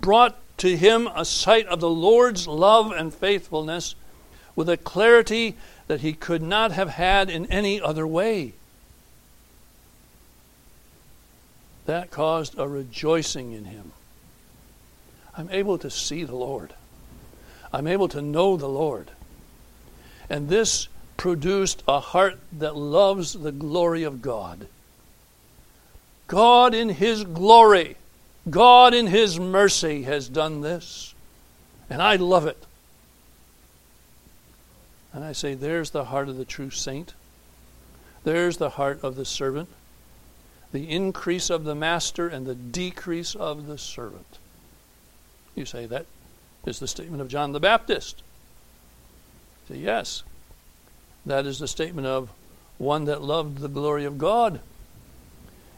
brought 0.00 0.38
to 0.58 0.76
him 0.76 1.08
a 1.14 1.24
sight 1.24 1.66
of 1.66 1.80
the 1.80 1.88
Lord's 1.90 2.46
love 2.46 2.92
and 2.92 3.12
faithfulness 3.12 3.94
with 4.54 4.68
a 4.68 4.76
clarity 4.76 5.56
that 5.86 6.02
he 6.02 6.12
could 6.12 6.42
not 6.42 6.72
have 6.72 6.90
had 6.90 7.28
in 7.30 7.46
any 7.46 7.80
other 7.80 8.06
way. 8.06 8.52
That 11.86 12.10
caused 12.10 12.56
a 12.58 12.68
rejoicing 12.68 13.52
in 13.52 13.64
him. 13.64 13.92
I'm 15.36 15.48
able 15.50 15.78
to 15.78 15.90
see 15.90 16.22
the 16.24 16.36
Lord. 16.36 16.74
I'm 17.72 17.86
able 17.88 18.08
to 18.08 18.20
know 18.22 18.56
the 18.58 18.68
Lord. 18.68 19.10
And 20.32 20.48
this 20.48 20.88
produced 21.18 21.82
a 21.86 22.00
heart 22.00 22.38
that 22.58 22.74
loves 22.74 23.34
the 23.34 23.52
glory 23.52 24.02
of 24.02 24.22
God. 24.22 24.66
God 26.26 26.72
in 26.74 26.88
His 26.88 27.22
glory, 27.24 27.96
God 28.48 28.94
in 28.94 29.08
His 29.08 29.38
mercy 29.38 30.04
has 30.04 30.30
done 30.30 30.62
this. 30.62 31.12
And 31.90 32.00
I 32.00 32.16
love 32.16 32.46
it. 32.46 32.64
And 35.12 35.22
I 35.22 35.32
say, 35.32 35.52
there's 35.52 35.90
the 35.90 36.06
heart 36.06 36.30
of 36.30 36.38
the 36.38 36.46
true 36.46 36.70
saint. 36.70 37.12
There's 38.24 38.56
the 38.56 38.70
heart 38.70 39.00
of 39.02 39.16
the 39.16 39.26
servant. 39.26 39.68
The 40.72 40.88
increase 40.88 41.50
of 41.50 41.64
the 41.64 41.74
master 41.74 42.26
and 42.26 42.46
the 42.46 42.54
decrease 42.54 43.34
of 43.34 43.66
the 43.66 43.76
servant. 43.76 44.38
You 45.54 45.66
say, 45.66 45.84
that 45.84 46.06
is 46.64 46.80
the 46.80 46.88
statement 46.88 47.20
of 47.20 47.28
John 47.28 47.52
the 47.52 47.60
Baptist. 47.60 48.22
Say, 49.68 49.76
yes. 49.76 50.22
That 51.26 51.46
is 51.46 51.58
the 51.58 51.68
statement 51.68 52.06
of 52.06 52.30
one 52.78 53.04
that 53.04 53.22
loved 53.22 53.58
the 53.58 53.68
glory 53.68 54.04
of 54.04 54.18
God. 54.18 54.60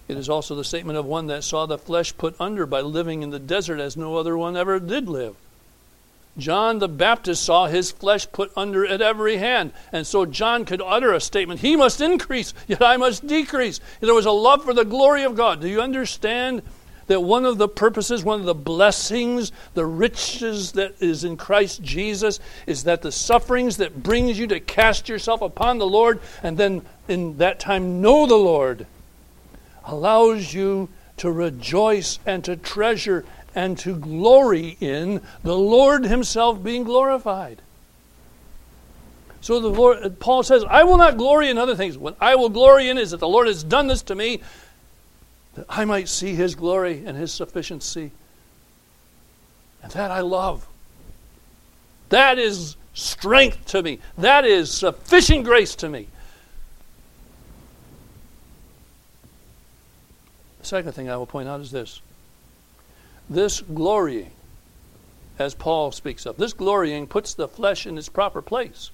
It 0.09 0.17
is 0.17 0.29
also 0.29 0.55
the 0.55 0.65
statement 0.65 0.99
of 0.99 1.07
one 1.07 1.27
that 1.29 1.45
saw 1.45 1.67
the 1.67 1.79
flesh 1.79 2.17
put 2.17 2.35
under 2.41 2.67
by 2.67 2.81
living 2.81 3.23
in 3.23 3.31
the 3.31 3.39
desert 3.39 3.81
as 3.81 3.97
no 3.97 4.17
other 4.17 4.37
one 4.37 4.57
ever 4.57 4.79
did 4.79 5.09
live. 5.09 5.37
John 6.37 6.79
the 6.79 6.89
Baptist 6.89 7.45
saw 7.45 7.67
his 7.67 7.93
flesh 7.93 8.31
put 8.33 8.51
under 8.57 8.85
at 8.85 9.01
every 9.01 9.37
hand, 9.37 9.73
and 9.93 10.07
so 10.07 10.27
John 10.27 10.65
could 10.65 10.83
utter 10.85 11.13
a 11.13 11.21
statement 11.21 11.61
He 11.61 11.77
must 11.77 12.01
increase, 12.01 12.53
yet 12.67 12.83
I 12.83 12.97
must 12.97 13.27
decrease. 13.27 13.81
There 14.01 14.15
was 14.15 14.27
a 14.27 14.33
love 14.33 14.65
for 14.65 14.75
the 14.75 14.85
glory 14.85 15.23
of 15.23 15.37
God. 15.37 15.61
Do 15.61 15.69
you 15.69 15.81
understand 15.81 16.63
that 17.07 17.21
one 17.21 17.45
of 17.45 17.59
the 17.59 17.69
purposes, 17.69 18.25
one 18.25 18.41
of 18.41 18.47
the 18.47 18.55
blessings, 18.55 19.53
the 19.75 19.85
riches 19.87 20.73
that 20.73 20.95
is 21.01 21.25
in 21.25 21.37
Christ 21.37 21.83
Jesus 21.83 22.41
is 22.67 22.85
that 22.85 23.03
the 23.03 23.13
sufferings 23.13 23.77
that 23.79 24.03
brings 24.03 24.39
you 24.39 24.47
to 24.49 24.61
cast 24.61 25.09
yourself 25.09 25.43
upon 25.43 25.79
the 25.79 25.87
Lord 25.87 26.21
and 26.43 26.57
then 26.57 26.83
in 27.09 27.39
that 27.39 27.61
time 27.61 28.01
know 28.01 28.27
the 28.27 28.37
Lord 28.37 28.87
allows 29.85 30.55
you 30.55 30.89
to 31.19 31.31
rejoice 31.31 32.19
and 32.25 32.43
to 32.45 32.57
treasure 32.57 33.25
and 33.55 33.79
to 33.79 33.97
glory 33.97 34.77
in 34.81 35.21
the 35.43 35.57
Lord 35.57 36.05
himself 36.05 36.63
being 36.63 36.85
glorified. 36.85 37.61
So 39.41 39.61
the 39.61 39.69
Lord, 39.69 40.19
Paul 40.21 40.43
says, 40.43 40.65
I 40.65 40.85
will 40.85 40.97
not 40.97 41.19
glory 41.19 41.51
in 41.51 41.59
other 41.59 41.77
things. 41.77 41.99
What 41.99 42.17
I 42.19 42.35
will 42.35 42.49
glory 42.49 42.89
in 42.89 42.97
is 42.97 43.11
that 43.11 43.21
the 43.21 43.29
Lord 43.29 43.47
has 43.47 43.63
done 43.63 43.89
this 43.89 44.01
to 44.05 44.15
me 44.15 44.41
that 45.55 45.67
I 45.69 45.85
might 45.85 46.09
see 46.09 46.35
his 46.35 46.55
glory 46.55 47.05
and 47.07 47.17
his 47.17 47.33
sufficiency. 47.33 48.11
And 49.83 49.93
that 49.93 50.11
I 50.11 50.21
love. 50.21 50.67
That 52.09 52.39
is 52.39 52.77
strength 52.95 53.67
to 53.67 53.83
me. 53.83 53.99
That 54.19 54.45
is 54.45 54.71
sufficient 54.71 55.45
grace 55.45 55.75
to 55.77 55.89
me. 55.89 56.09
The 60.61 60.67
second 60.67 60.93
thing 60.93 61.09
I 61.11 61.17
will 61.17 61.27
point 61.27 61.49
out 61.49 61.61
is 61.61 61.71
this 61.71 62.01
this 63.29 63.61
glorying, 63.63 64.31
as 65.39 65.55
Paul 65.55 65.93
speaks 65.93 66.27
of, 66.27 66.37
this 66.37 66.53
glorying 66.53 67.07
puts 67.07 67.33
the 67.35 67.49
flesh 67.49 67.87
in 67.87 67.97
its 67.97 68.09
proper 68.09 68.43
place. 68.43 68.91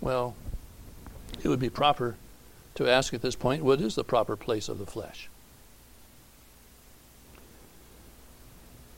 Well, 0.00 0.34
it 1.42 1.48
would 1.48 1.60
be 1.60 1.68
proper 1.68 2.16
to 2.74 2.88
ask 2.88 3.12
at 3.14 3.22
this 3.22 3.36
point 3.36 3.62
what 3.64 3.80
is 3.80 3.94
the 3.94 4.04
proper 4.04 4.36
place 4.36 4.68
of 4.68 4.78
the 4.78 4.86
flesh? 4.86 5.28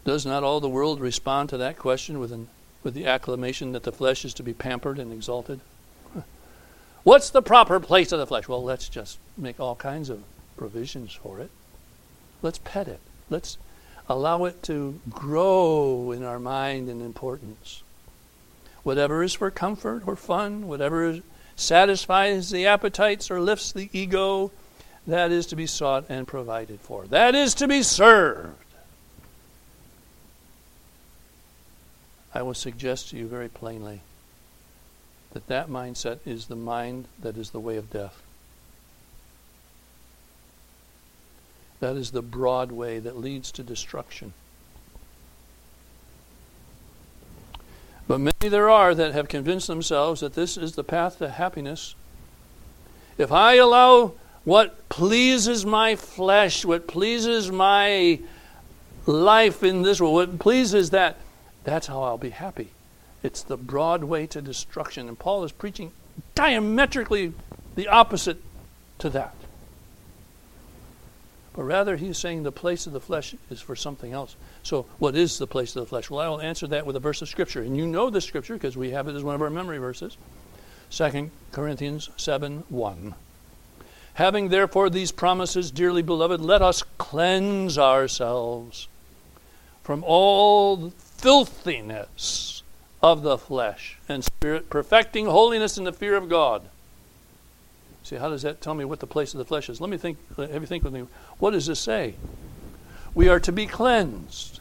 Does 0.04 0.26
not 0.26 0.44
all 0.44 0.60
the 0.60 0.68
world 0.68 1.00
respond 1.00 1.48
to 1.48 1.56
that 1.58 1.78
question 1.78 2.20
with, 2.20 2.30
an, 2.30 2.48
with 2.82 2.94
the 2.94 3.06
acclamation 3.06 3.72
that 3.72 3.84
the 3.84 3.92
flesh 3.92 4.24
is 4.24 4.34
to 4.34 4.42
be 4.42 4.52
pampered 4.52 4.98
and 4.98 5.12
exalted? 5.12 5.60
What's 7.04 7.30
the 7.30 7.40
proper 7.42 7.80
place 7.80 8.12
of 8.12 8.18
the 8.18 8.26
flesh? 8.26 8.46
Well, 8.46 8.62
let's 8.62 8.88
just 8.88 9.18
make 9.38 9.58
all 9.58 9.76
kinds 9.76 10.10
of 10.10 10.22
provisions 10.58 11.12
for 11.14 11.40
it. 11.40 11.50
Let's 12.42 12.58
pet 12.58 12.86
it. 12.86 13.00
Let's 13.30 13.56
allow 14.06 14.44
it 14.44 14.62
to 14.64 15.00
grow 15.08 16.12
in 16.12 16.22
our 16.22 16.38
mind 16.38 16.90
in 16.90 17.00
importance. 17.00 17.82
Whatever 18.82 19.22
is 19.22 19.32
for 19.32 19.50
comfort 19.50 20.02
or 20.06 20.14
fun, 20.16 20.68
whatever 20.68 21.06
is 21.08 21.22
satisfies 21.56 22.50
the 22.50 22.66
appetites 22.66 23.30
or 23.30 23.40
lifts 23.40 23.72
the 23.72 23.88
ego, 23.92 24.50
that 25.06 25.30
is 25.30 25.46
to 25.46 25.56
be 25.56 25.66
sought 25.66 26.04
and 26.08 26.26
provided 26.26 26.80
for. 26.80 27.06
That 27.06 27.34
is 27.34 27.54
to 27.56 27.68
be 27.68 27.82
served. 27.82 28.56
I 32.34 32.42
will 32.42 32.54
suggest 32.54 33.10
to 33.10 33.16
you 33.16 33.26
very 33.28 33.48
plainly 33.48 34.00
that 35.32 35.46
that 35.46 35.68
mindset 35.68 36.18
is 36.26 36.46
the 36.46 36.56
mind 36.56 37.06
that 37.20 37.36
is 37.36 37.50
the 37.50 37.60
way 37.60 37.76
of 37.76 37.90
death. 37.90 38.22
That 41.80 41.96
is 41.96 42.10
the 42.12 42.22
broad 42.22 42.72
way 42.72 42.98
that 42.98 43.18
leads 43.18 43.52
to 43.52 43.62
destruction. 43.62 44.32
But 48.06 48.18
many 48.20 48.48
there 48.50 48.68
are 48.68 48.94
that 48.94 49.12
have 49.14 49.28
convinced 49.28 49.66
themselves 49.66 50.20
that 50.20 50.34
this 50.34 50.56
is 50.56 50.72
the 50.72 50.84
path 50.84 51.18
to 51.18 51.28
happiness. 51.30 51.94
If 53.16 53.32
I 53.32 53.54
allow 53.54 54.12
what 54.44 54.88
pleases 54.88 55.64
my 55.64 55.96
flesh, 55.96 56.64
what 56.64 56.86
pleases 56.86 57.50
my 57.50 58.20
life 59.06 59.62
in 59.62 59.82
this 59.82 60.00
world, 60.00 60.14
what 60.14 60.38
pleases 60.38 60.90
that, 60.90 61.16
that's 61.64 61.86
how 61.86 62.02
I'll 62.02 62.18
be 62.18 62.30
happy. 62.30 62.68
It's 63.22 63.42
the 63.42 63.56
broad 63.56 64.04
way 64.04 64.26
to 64.28 64.42
destruction. 64.42 65.08
And 65.08 65.18
Paul 65.18 65.44
is 65.44 65.52
preaching 65.52 65.92
diametrically 66.34 67.32
the 67.74 67.88
opposite 67.88 68.42
to 68.98 69.08
that 69.10 69.34
but 71.54 71.62
rather 71.62 71.96
he's 71.96 72.18
saying 72.18 72.42
the 72.42 72.52
place 72.52 72.86
of 72.86 72.92
the 72.92 73.00
flesh 73.00 73.34
is 73.48 73.60
for 73.60 73.76
something 73.76 74.12
else. 74.12 74.34
So, 74.64 74.86
what 74.98 75.14
is 75.14 75.38
the 75.38 75.46
place 75.46 75.74
of 75.76 75.82
the 75.84 75.88
flesh? 75.88 76.10
Well, 76.10 76.20
I 76.20 76.28
will 76.28 76.40
answer 76.40 76.66
that 76.66 76.84
with 76.84 76.96
a 76.96 77.00
verse 77.00 77.22
of 77.22 77.28
Scripture. 77.28 77.62
And 77.62 77.76
you 77.76 77.86
know 77.86 78.10
the 78.10 78.20
Scripture 78.20 78.54
because 78.54 78.76
we 78.76 78.90
have 78.90 79.06
it 79.06 79.14
as 79.14 79.22
one 79.22 79.36
of 79.36 79.42
our 79.42 79.50
memory 79.50 79.78
verses 79.78 80.16
2 80.90 81.30
Corinthians 81.52 82.10
7 82.16 82.64
1. 82.68 83.14
Having 84.14 84.48
therefore 84.48 84.90
these 84.90 85.12
promises, 85.12 85.70
dearly 85.70 86.02
beloved, 86.02 86.40
let 86.40 86.60
us 86.62 86.82
cleanse 86.98 87.78
ourselves 87.78 88.88
from 89.84 90.02
all 90.04 90.90
filthiness 90.90 92.62
of 93.00 93.22
the 93.22 93.38
flesh 93.38 93.98
and 94.08 94.24
spirit, 94.24 94.70
perfecting 94.70 95.26
holiness 95.26 95.78
in 95.78 95.84
the 95.84 95.92
fear 95.92 96.16
of 96.16 96.28
God. 96.28 96.62
See, 98.04 98.16
how 98.16 98.28
does 98.28 98.42
that 98.42 98.60
tell 98.60 98.74
me 98.74 98.84
what 98.84 99.00
the 99.00 99.06
place 99.06 99.32
of 99.32 99.38
the 99.38 99.46
flesh 99.46 99.70
is? 99.70 99.80
Let 99.80 99.88
me 99.88 99.96
think, 99.96 100.18
have 100.36 100.52
you 100.52 100.66
think 100.66 100.84
with 100.84 100.92
me. 100.92 101.06
What 101.38 101.52
does 101.52 101.66
this 101.66 101.80
say? 101.80 102.14
We 103.14 103.28
are 103.30 103.40
to 103.40 103.50
be 103.50 103.66
cleansed. 103.66 104.60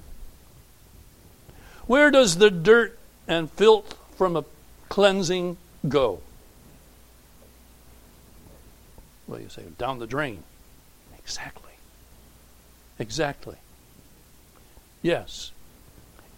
Where 1.85 2.09
does 2.09 2.37
the 2.37 2.49
dirt 2.49 2.97
and 3.27 3.51
filth 3.51 3.95
from 4.17 4.37
a 4.37 4.45
cleansing 4.87 5.57
go? 5.89 6.21
Well, 9.27 9.41
you 9.41 9.49
say, 9.49 9.63
down 9.77 9.99
the 9.99 10.07
drain. 10.07 10.43
Exactly. 11.17 11.71
Exactly. 12.97 13.57
Yes. 15.01 15.51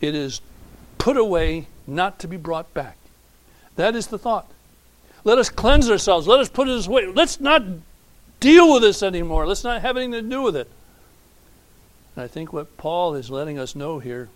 It 0.02 0.16
is 0.16 0.42
put 0.98 1.18
away, 1.18 1.68
not 1.86 2.18
to 2.20 2.28
be 2.28 2.38
brought 2.38 2.74
back. 2.74 2.98
That 3.76 3.96
is 3.96 4.08
the 4.08 4.18
thought. 4.18 4.50
Let 5.25 5.39
us 5.39 5.50
cleanse 5.50 5.89
ourselves. 5.89 6.27
Let 6.27 6.39
us 6.39 6.48
put 6.48 6.70
it 6.70 6.88
away. 6.88 7.08
Let's 7.08 7.39
not 7.41 7.63
deal 8.39 8.72
with 8.72 8.84
this 8.84 9.01
anymore. 9.03 9.46
Let's 9.48 9.63
not 9.63 9.82
have 9.82 9.98
anything 9.98 10.13
to 10.13 10.22
do 10.22 10.44
with 10.44 10.55
it. 10.55 10.70
And 12.15 12.24
I 12.24 12.27
think 12.27 12.53
what 12.53 12.77
Paul 12.77 13.15
is 13.15 13.32
letting 13.32 13.58
us 13.60 13.75
know 13.75 14.00
here 14.00 14.29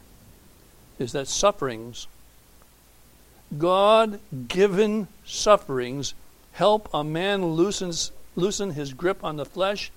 is 0.98 1.12
that 1.12 1.27
sufferings, 1.27 2.08
God 3.58 4.19
given 4.48 5.08
sufferings, 5.24 6.15
help 6.53 6.89
a 6.91 7.03
man 7.03 7.46
loosens, 7.53 8.12
loosen 8.36 8.72
his 8.72 8.93
grip 8.93 9.24
on 9.24 9.38
the 9.38 9.46
flesh 9.46 9.91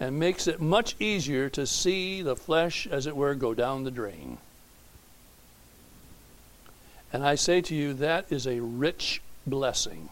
and 0.00 0.18
makes 0.18 0.48
it 0.48 0.60
much 0.60 0.96
easier 0.98 1.48
to 1.50 1.66
see 1.66 2.20
the 2.20 2.36
flesh, 2.36 2.86
as 2.90 3.06
it 3.06 3.14
were, 3.14 3.34
go 3.36 3.54
down 3.54 3.84
the 3.84 3.90
drain. 3.92 4.38
And 7.12 7.24
I 7.24 7.36
say 7.36 7.60
to 7.60 7.74
you, 7.76 7.94
that 7.94 8.26
is 8.30 8.46
a 8.46 8.60
rich 8.60 9.20
blessing. 9.46 10.08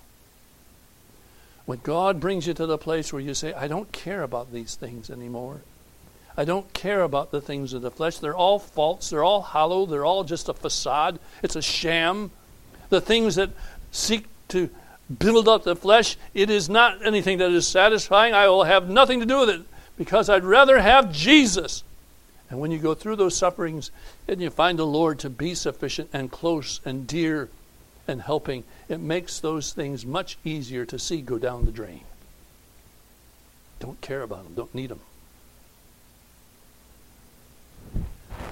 When 1.67 1.79
God 1.83 2.19
brings 2.21 2.47
you 2.47 2.55
to 2.55 2.67
the 2.67 2.79
place 2.79 3.13
where 3.13 3.21
you 3.21 3.35
say, 3.35 3.53
I 3.53 3.69
don't 3.69 3.93
care 3.93 4.23
about 4.23 4.53
these 4.53 4.75
things 4.75 5.11
anymore. 5.11 5.61
I 6.37 6.45
don't 6.45 6.73
care 6.73 7.03
about 7.03 7.31
the 7.31 7.41
things 7.41 7.73
of 7.73 7.83
the 7.83 7.91
flesh. 7.91 8.19
They're 8.19 8.37
all 8.37 8.59
false. 8.59 9.11
They're 9.11 9.25
all 9.25 9.43
hollow. 9.43 9.87
They're 9.87 10.05
all 10.05 10.25
just 10.25 10.49
a 10.49 10.55
facade. 10.55 11.19
It's 11.43 11.57
a 11.57 11.63
sham. 11.63 12.31
The 12.91 13.01
things 13.01 13.35
that 13.35 13.51
seek 13.91 14.27
to 14.49 14.71
build 15.19 15.49
up 15.49 15.65
the 15.65 15.77
flesh, 15.77 16.17
it 16.35 16.49
is 16.49 16.69
not 16.69 17.05
anything 17.07 17.39
that 17.39 17.51
is 17.51 17.67
satisfying. 17.67 18.35
I 18.35 18.49
will 18.49 18.65
have 18.65 18.89
nothing 18.89 19.21
to 19.21 19.27
do 19.27 19.41
with 19.41 19.51
it 19.51 19.63
because 19.99 20.31
I'd 20.31 20.45
rather 20.45 20.81
have 20.81 21.13
Jesus. 21.13 21.83
And 22.49 22.61
when 22.61 22.71
you 22.71 22.79
go 22.79 22.95
through 22.95 23.17
those 23.17 23.37
sufferings, 23.37 23.91
and 24.27 24.41
you 24.41 24.49
find 24.49 24.79
the 24.79 24.87
Lord 24.87 25.19
to 25.19 25.29
be 25.29 25.55
sufficient 25.55 26.09
and 26.15 26.31
close 26.31 26.81
and 26.85 27.07
dear 27.07 27.51
and 28.09 28.23
helping, 28.23 28.65
it 28.89 28.99
makes 29.01 29.39
those 29.39 29.73
things 29.73 30.07
much 30.07 30.39
easier 30.45 30.85
to 30.87 30.99
see 30.99 31.21
go 31.21 31.39
down 31.39 31.67
the 31.67 31.73
drain. 31.73 32.01
Don't 33.81 34.01
care 34.01 34.23
about 34.23 34.45
them, 34.45 34.55
don't 34.55 34.75
need 34.75 34.91
them. 34.91 35.01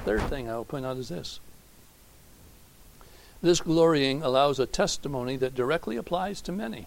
Third 0.04 0.22
thing 0.24 0.48
I 0.48 0.56
will 0.56 0.64
point 0.64 0.86
out 0.86 0.98
is 0.98 1.08
this 1.08 1.40
this 3.42 3.60
glorying 3.60 4.22
allows 4.22 4.58
a 4.58 4.66
testimony 4.66 5.36
that 5.36 5.54
directly 5.54 5.96
applies 5.96 6.40
to 6.40 6.50
many. 6.52 6.86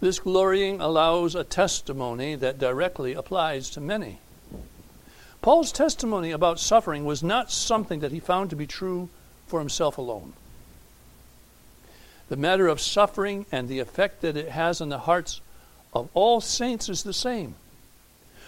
This 0.00 0.18
glorying 0.18 0.80
allows 0.80 1.34
a 1.34 1.44
testimony 1.44 2.34
that 2.34 2.58
directly 2.58 3.12
applies 3.14 3.70
to 3.70 3.80
many. 3.80 4.18
Paul's 5.42 5.70
testimony 5.70 6.30
about 6.30 6.58
suffering 6.58 7.04
was 7.04 7.22
not 7.22 7.50
something 7.52 8.00
that 8.00 8.10
he 8.10 8.18
found 8.18 8.50
to 8.50 8.56
be 8.56 8.66
true 8.66 9.10
for 9.46 9.60
himself 9.60 9.96
alone. 9.98 10.32
The 12.28 12.36
matter 12.36 12.66
of 12.68 12.80
suffering 12.80 13.44
and 13.52 13.68
the 13.68 13.80
effect 13.80 14.22
that 14.22 14.36
it 14.36 14.48
has 14.50 14.80
on 14.80 14.88
the 14.88 15.00
hearts 15.00 15.40
of 15.92 16.08
all 16.14 16.40
saints 16.40 16.88
is 16.88 17.02
the 17.02 17.12
same. 17.12 17.54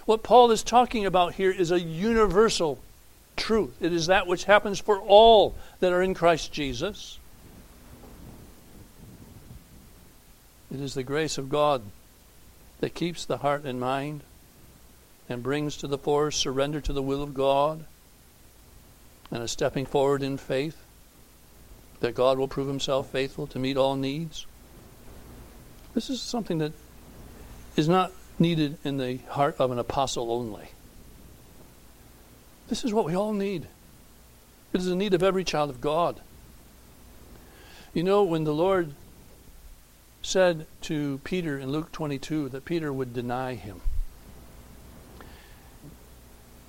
What 0.07 0.23
Paul 0.23 0.51
is 0.51 0.62
talking 0.62 1.05
about 1.05 1.35
here 1.35 1.51
is 1.51 1.71
a 1.71 1.81
universal 1.81 2.79
truth. 3.37 3.75
It 3.81 3.93
is 3.93 4.07
that 4.07 4.27
which 4.27 4.45
happens 4.45 4.79
for 4.81 4.99
all 4.99 5.55
that 5.81 5.93
are 5.93 6.03
in 6.03 6.15
Christ 6.15 6.53
Jesus. 6.53 7.19
It 10.73 10.81
is 10.81 10.95
the 10.95 11.03
grace 11.03 11.39
of 11.39 11.49
God 11.49 11.83
that 12.81 12.95
keeps 12.95 13.25
the 13.25 13.39
heart 13.39 13.65
and 13.65 13.81
mind 13.81 14.23
and 15.29 15.43
brings 15.43 15.77
to 15.79 15.87
the 15.87 15.99
fore 15.99 16.31
surrender 16.31 16.81
to 16.81 16.93
the 16.93 17.03
will 17.03 17.23
of 17.23 17.35
God 17.35 17.85
and 19.31 19.43
a 19.43 19.49
stepping 19.49 19.85
forward 19.87 20.23
in 20.23 20.39
faith 20.39 20.77
that 22.00 22.14
God 22.14 22.38
will 22.38 22.48
prove 22.48 22.66
himself 22.68 23.11
faithful 23.11 23.46
to 23.48 23.59
meet 23.59 23.76
all 23.76 23.96
needs. 23.96 24.46
This 25.94 26.11
is 26.11 26.20
something 26.20 26.59
that 26.59 26.72
is 27.76 27.88
not 27.88 28.12
needed 28.38 28.76
in 28.85 28.98
the 28.98 29.16
heart 29.30 29.56
of 29.59 29.70
an 29.70 29.78
apostle 29.78 30.30
only. 30.30 30.68
This 32.68 32.85
is 32.85 32.92
what 32.92 33.04
we 33.04 33.14
all 33.14 33.32
need. 33.32 33.66
It 34.72 34.80
is 34.80 34.87
the 34.87 34.96
need 34.96 35.14
of 35.14 35.22
every 35.22 35.44
child 35.44 35.70
of 35.70 35.80
God. 35.80 36.20
You 37.94 38.02
know, 38.02 38.24
when 38.24 38.44
the 38.44 38.52
Lord 38.52 38.92
said 40.20 40.66
to 40.82 41.18
Peter 41.24 41.59
in 41.59 41.70
Luke 41.70 41.92
22 41.92 42.48
that 42.50 42.64
Peter 42.64 42.92
would 42.92 43.14
deny 43.14 43.54
him, 43.54 43.80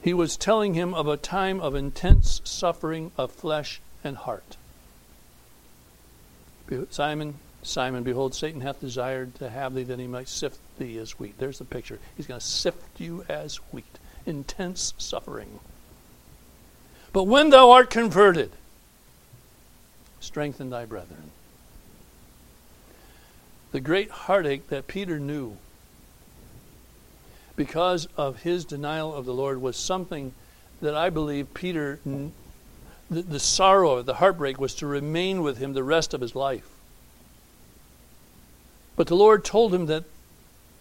he 0.01 0.13
was 0.13 0.37
telling 0.37 0.73
him 0.73 0.93
of 0.93 1.07
a 1.07 1.17
time 1.17 1.59
of 1.59 1.75
intense 1.75 2.39
suffering 2.45 3.11
of 3.17 3.31
flesh 3.31 3.81
and 4.05 4.15
heart. 4.15 4.55
Simon, 6.89 7.35
Simon, 7.63 8.03
behold, 8.03 8.33
Satan 8.33 8.61
hath 8.61 8.79
desired 8.81 9.35
to 9.35 9.49
have 9.49 9.73
thee 9.73 9.83
that 9.83 9.99
he 9.99 10.07
might 10.07 10.27
sift 10.29 10.57
thee 10.77 10.97
as 10.97 11.11
wheat. 11.19 11.35
There's 11.37 11.59
the 11.59 11.65
picture. 11.65 11.99
He's 12.15 12.27
going 12.27 12.39
to 12.39 12.45
sift 12.45 12.99
you 12.99 13.25
as 13.29 13.57
wheat. 13.71 13.99
Intense 14.25 14.93
suffering. 14.97 15.59
But 17.13 17.23
when 17.23 17.49
thou 17.49 17.71
art 17.71 17.89
converted, 17.89 18.51
strengthen 20.19 20.69
thy 20.69 20.85
brethren. 20.85 21.31
The 23.71 23.79
great 23.79 24.09
heartache 24.09 24.67
that 24.69 24.87
Peter 24.87 25.19
knew 25.19 25.57
because 27.55 28.07
of 28.17 28.43
his 28.43 28.65
denial 28.65 29.13
of 29.13 29.25
the 29.25 29.33
Lord 29.33 29.61
was 29.61 29.75
something 29.77 30.33
that 30.81 30.95
I 30.95 31.09
believe 31.09 31.53
Peter 31.53 31.99
the, 33.09 33.21
the 33.21 33.39
sorrow, 33.39 34.01
the 34.01 34.15
heartbreak 34.15 34.59
was 34.59 34.73
to 34.75 34.87
remain 34.87 35.41
with 35.41 35.57
him 35.57 35.73
the 35.73 35.83
rest 35.83 36.13
of 36.13 36.21
his 36.21 36.35
life. 36.35 36.67
But 38.95 39.07
the 39.07 39.15
Lord 39.15 39.45
told 39.45 39.73
him 39.73 39.85
that 39.87 40.03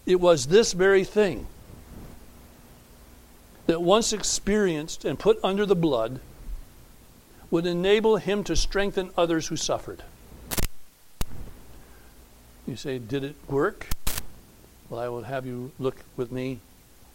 it 0.05 0.19
was 0.19 0.47
this 0.47 0.73
very 0.73 1.03
thing 1.03 1.47
that 3.67 3.81
once 3.81 4.13
experienced 4.13 5.05
and 5.05 5.19
put 5.19 5.37
under 5.43 5.65
the 5.65 5.75
blood 5.75 6.19
would 7.51 7.65
enable 7.65 8.17
him 8.17 8.43
to 8.45 8.55
strengthen 8.55 9.09
others 9.17 9.47
who 9.47 9.55
suffered. 9.55 10.03
You 12.65 12.75
say, 12.75 12.97
did 12.99 13.23
it 13.23 13.35
work? 13.47 13.87
Well, 14.89 14.99
I 15.01 15.09
will 15.09 15.23
have 15.23 15.45
you 15.45 15.71
look 15.79 15.97
with 16.17 16.31
me 16.31 16.59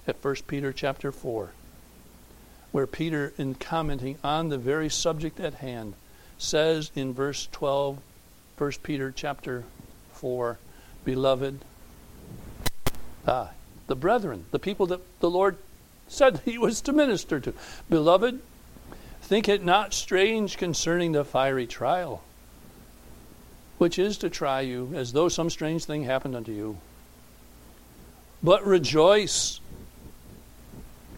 at 0.07 0.23
1 0.23 0.35
Peter 0.47 0.73
chapter 0.73 1.11
4 1.13 1.51
where 2.73 2.87
Peter, 2.87 3.35
in 3.37 3.55
commenting 3.55 4.17
on 4.25 4.49
the 4.49 4.59
very 4.59 4.89
subject 4.89 5.39
at 5.39 5.55
hand, 5.55 5.95
says 6.39 6.91
in 6.97 7.13
verse 7.15 7.47
12, 7.53 7.99
1 8.59 8.73
Peter 8.83 9.13
chapter 9.15 9.63
4, 10.15 10.59
Beloved, 11.05 11.59
ah, 13.29 13.51
the 13.87 13.95
brethren, 13.95 14.47
the 14.51 14.59
people 14.59 14.87
that 14.87 15.01
the 15.21 15.31
Lord 15.31 15.59
said 16.09 16.41
he 16.45 16.57
was 16.57 16.81
to 16.83 16.93
minister 16.93 17.39
to, 17.41 17.53
Beloved, 17.91 18.41
think 19.21 19.49
it 19.49 19.63
not 19.65 19.93
strange 19.93 20.57
concerning 20.57 21.13
the 21.13 21.25
fiery 21.27 21.67
trial, 21.67 22.23
which 23.77 23.99
is 23.99 24.17
to 24.19 24.31
try 24.31 24.63
you 24.63 24.93
as 24.95 25.13
though 25.13 25.29
some 25.29 25.51
strange 25.51 25.85
thing 25.85 26.05
happened 26.05 26.35
unto 26.35 26.53
you. 26.53 26.79
But 28.43 28.67
rejoice. 28.67 29.61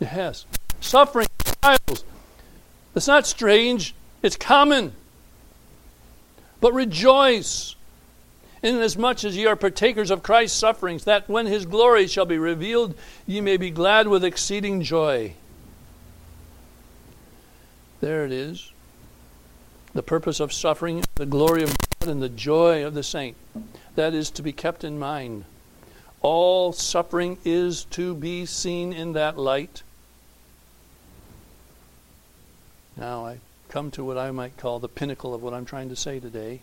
Yes. 0.01 0.45
Suffering 0.81 1.27
it's 2.95 3.09
not 3.09 3.27
strange, 3.27 3.95
it's 4.23 4.37
common. 4.37 4.93
But 6.61 6.73
rejoice, 6.73 7.75
inasmuch 8.63 9.25
as 9.25 9.37
ye 9.37 9.45
are 9.47 9.57
partakers 9.57 10.11
of 10.11 10.23
Christ's 10.23 10.59
sufferings, 10.59 11.05
that 11.05 11.29
when 11.29 11.47
his 11.47 11.67
glory 11.67 12.07
shall 12.07 12.25
be 12.25 12.39
revealed, 12.39 12.95
ye 13.27 13.41
may 13.41 13.57
be 13.57 13.71
glad 13.71 14.09
with 14.09 14.25
exceeding 14.25 14.81
joy. 14.83 15.35
There 18.01 18.25
it 18.25 18.33
is. 18.33 18.71
The 19.95 20.03
purpose 20.03 20.41
of 20.41 20.53
suffering, 20.53 21.05
the 21.17 21.27
glory 21.27 21.63
of 21.63 21.77
God, 22.01 22.09
and 22.09 22.23
the 22.23 22.29
joy 22.29 22.85
of 22.85 22.95
the 22.95 23.03
saint. 23.03 23.37
That 23.97 24.15
is 24.15 24.31
to 24.33 24.43
be 24.43 24.53
kept 24.53 24.85
in 24.85 24.99
mind. 24.99 25.45
All 26.21 26.73
suffering 26.73 27.39
is 27.45 27.85
to 27.91 28.15
be 28.15 28.47
seen 28.47 28.93
in 28.93 29.13
that 29.13 29.37
light. 29.39 29.83
Now 32.97 33.27
I 33.27 33.39
come 33.69 33.91
to 33.93 34.05
what 34.05 34.17
I 34.19 34.31
might 34.31 34.57
call 34.57 34.79
the 34.79 34.89
pinnacle 34.89 35.35
of 35.35 35.43
what 35.43 35.53
I'm 35.55 35.65
trying 35.65 35.89
to 35.89 35.97
say 35.97 36.21
today. 36.21 36.61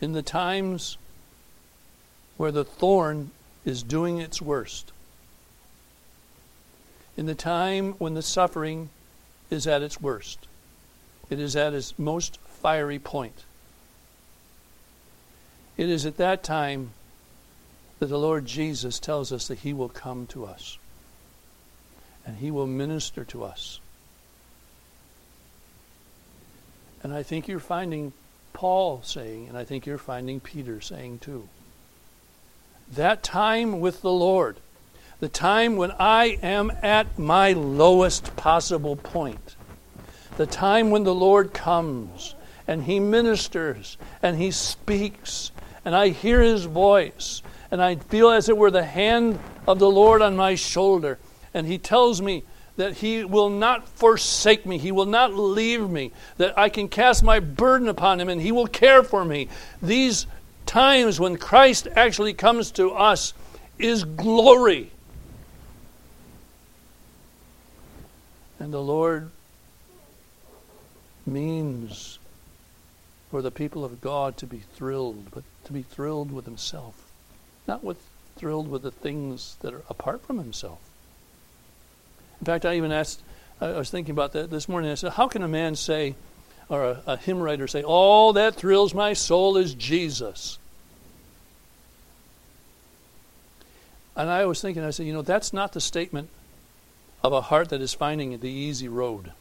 In 0.00 0.12
the 0.12 0.22
times 0.22 0.96
where 2.36 2.50
the 2.52 2.64
thorn 2.64 3.30
is 3.64 3.82
doing 3.82 4.20
its 4.20 4.40
worst, 4.42 4.92
in 7.16 7.26
the 7.26 7.34
time 7.34 7.92
when 7.94 8.14
the 8.14 8.22
suffering 8.22 8.90
is 9.50 9.66
at 9.66 9.82
its 9.82 10.00
worst, 10.00 10.46
it 11.30 11.38
is 11.38 11.54
at 11.56 11.74
its 11.74 11.96
most 11.98 12.38
fiery 12.62 12.98
point. 12.98 13.44
It 15.76 15.88
is 15.88 16.06
at 16.06 16.16
that 16.16 16.42
time 16.42 16.90
that 18.00 18.06
the 18.06 18.18
Lord 18.18 18.46
Jesus 18.46 18.98
tells 18.98 19.32
us 19.32 19.46
that 19.48 19.60
He 19.60 19.72
will 19.72 19.88
come 19.88 20.26
to 20.28 20.44
us 20.44 20.76
and 22.26 22.38
He 22.38 22.50
will 22.50 22.66
minister 22.66 23.24
to 23.24 23.44
us 23.44 23.78
And 27.02 27.12
I 27.12 27.22
think 27.22 27.48
you're 27.48 27.58
finding 27.60 28.12
Paul 28.52 29.00
saying, 29.04 29.48
and 29.48 29.56
I 29.56 29.64
think 29.64 29.86
you're 29.86 29.98
finding 29.98 30.40
Peter 30.40 30.80
saying 30.80 31.20
too. 31.20 31.48
That 32.94 33.22
time 33.22 33.80
with 33.80 34.00
the 34.00 34.12
Lord, 34.12 34.56
the 35.20 35.28
time 35.28 35.76
when 35.76 35.92
I 35.98 36.38
am 36.42 36.70
at 36.82 37.18
my 37.18 37.52
lowest 37.52 38.34
possible 38.36 38.96
point, 38.96 39.56
the 40.36 40.46
time 40.46 40.90
when 40.90 41.04
the 41.04 41.14
Lord 41.14 41.52
comes 41.52 42.34
and 42.66 42.84
He 42.84 42.98
ministers 42.98 43.96
and 44.22 44.38
He 44.38 44.50
speaks 44.50 45.50
and 45.84 45.94
I 45.94 46.08
hear 46.08 46.40
His 46.40 46.64
voice 46.64 47.42
and 47.70 47.82
I 47.82 47.96
feel, 47.96 48.30
as 48.30 48.48
it 48.48 48.56
were, 48.56 48.70
the 48.70 48.84
hand 48.84 49.38
of 49.66 49.78
the 49.78 49.90
Lord 49.90 50.22
on 50.22 50.36
my 50.36 50.54
shoulder 50.54 51.18
and 51.52 51.66
He 51.66 51.78
tells 51.78 52.22
me, 52.22 52.42
that 52.78 52.94
He 52.98 53.24
will 53.24 53.50
not 53.50 53.86
forsake 53.88 54.64
me, 54.64 54.78
He 54.78 54.92
will 54.92 55.04
not 55.04 55.34
leave 55.34 55.90
me, 55.90 56.12
that 56.38 56.56
I 56.56 56.68
can 56.68 56.88
cast 56.88 57.22
my 57.24 57.40
burden 57.40 57.88
upon 57.88 58.20
Him 58.20 58.28
and 58.28 58.40
He 58.40 58.52
will 58.52 58.68
care 58.68 59.02
for 59.02 59.24
me. 59.24 59.48
These 59.82 60.26
times 60.64 61.18
when 61.20 61.36
Christ 61.36 61.88
actually 61.96 62.34
comes 62.34 62.70
to 62.72 62.92
us 62.92 63.34
is 63.78 64.04
glory. 64.04 64.92
And 68.60 68.72
the 68.72 68.80
Lord 68.82 69.30
means 71.26 72.20
for 73.30 73.42
the 73.42 73.50
people 73.50 73.84
of 73.84 74.00
God 74.00 74.36
to 74.36 74.46
be 74.46 74.58
thrilled, 74.74 75.26
but 75.32 75.42
to 75.64 75.72
be 75.72 75.82
thrilled 75.82 76.30
with 76.30 76.44
Himself, 76.44 76.94
not 77.66 77.82
with 77.84 77.98
thrilled 78.36 78.70
with 78.70 78.82
the 78.82 78.90
things 78.92 79.56
that 79.62 79.74
are 79.74 79.82
apart 79.90 80.24
from 80.24 80.38
Himself. 80.38 80.78
In 82.40 82.44
fact, 82.44 82.64
I 82.64 82.74
even 82.76 82.92
asked, 82.92 83.20
I 83.60 83.70
was 83.72 83.90
thinking 83.90 84.12
about 84.12 84.32
that 84.32 84.50
this 84.50 84.68
morning. 84.68 84.90
I 84.90 84.94
said, 84.94 85.12
How 85.12 85.28
can 85.28 85.42
a 85.42 85.48
man 85.48 85.74
say, 85.74 86.14
or 86.68 86.84
a, 86.84 87.02
a 87.06 87.16
hymn 87.16 87.40
writer 87.40 87.66
say, 87.66 87.82
All 87.82 88.32
that 88.34 88.54
thrills 88.54 88.94
my 88.94 89.12
soul 89.12 89.56
is 89.56 89.74
Jesus? 89.74 90.58
And 94.16 94.30
I 94.30 94.46
was 94.46 94.60
thinking, 94.60 94.84
I 94.84 94.90
said, 94.90 95.06
You 95.06 95.12
know, 95.12 95.22
that's 95.22 95.52
not 95.52 95.72
the 95.72 95.80
statement 95.80 96.28
of 97.22 97.32
a 97.32 97.40
heart 97.40 97.70
that 97.70 97.80
is 97.80 97.94
finding 97.94 98.38
the 98.38 98.48
easy 98.50 98.88
road. 98.88 99.32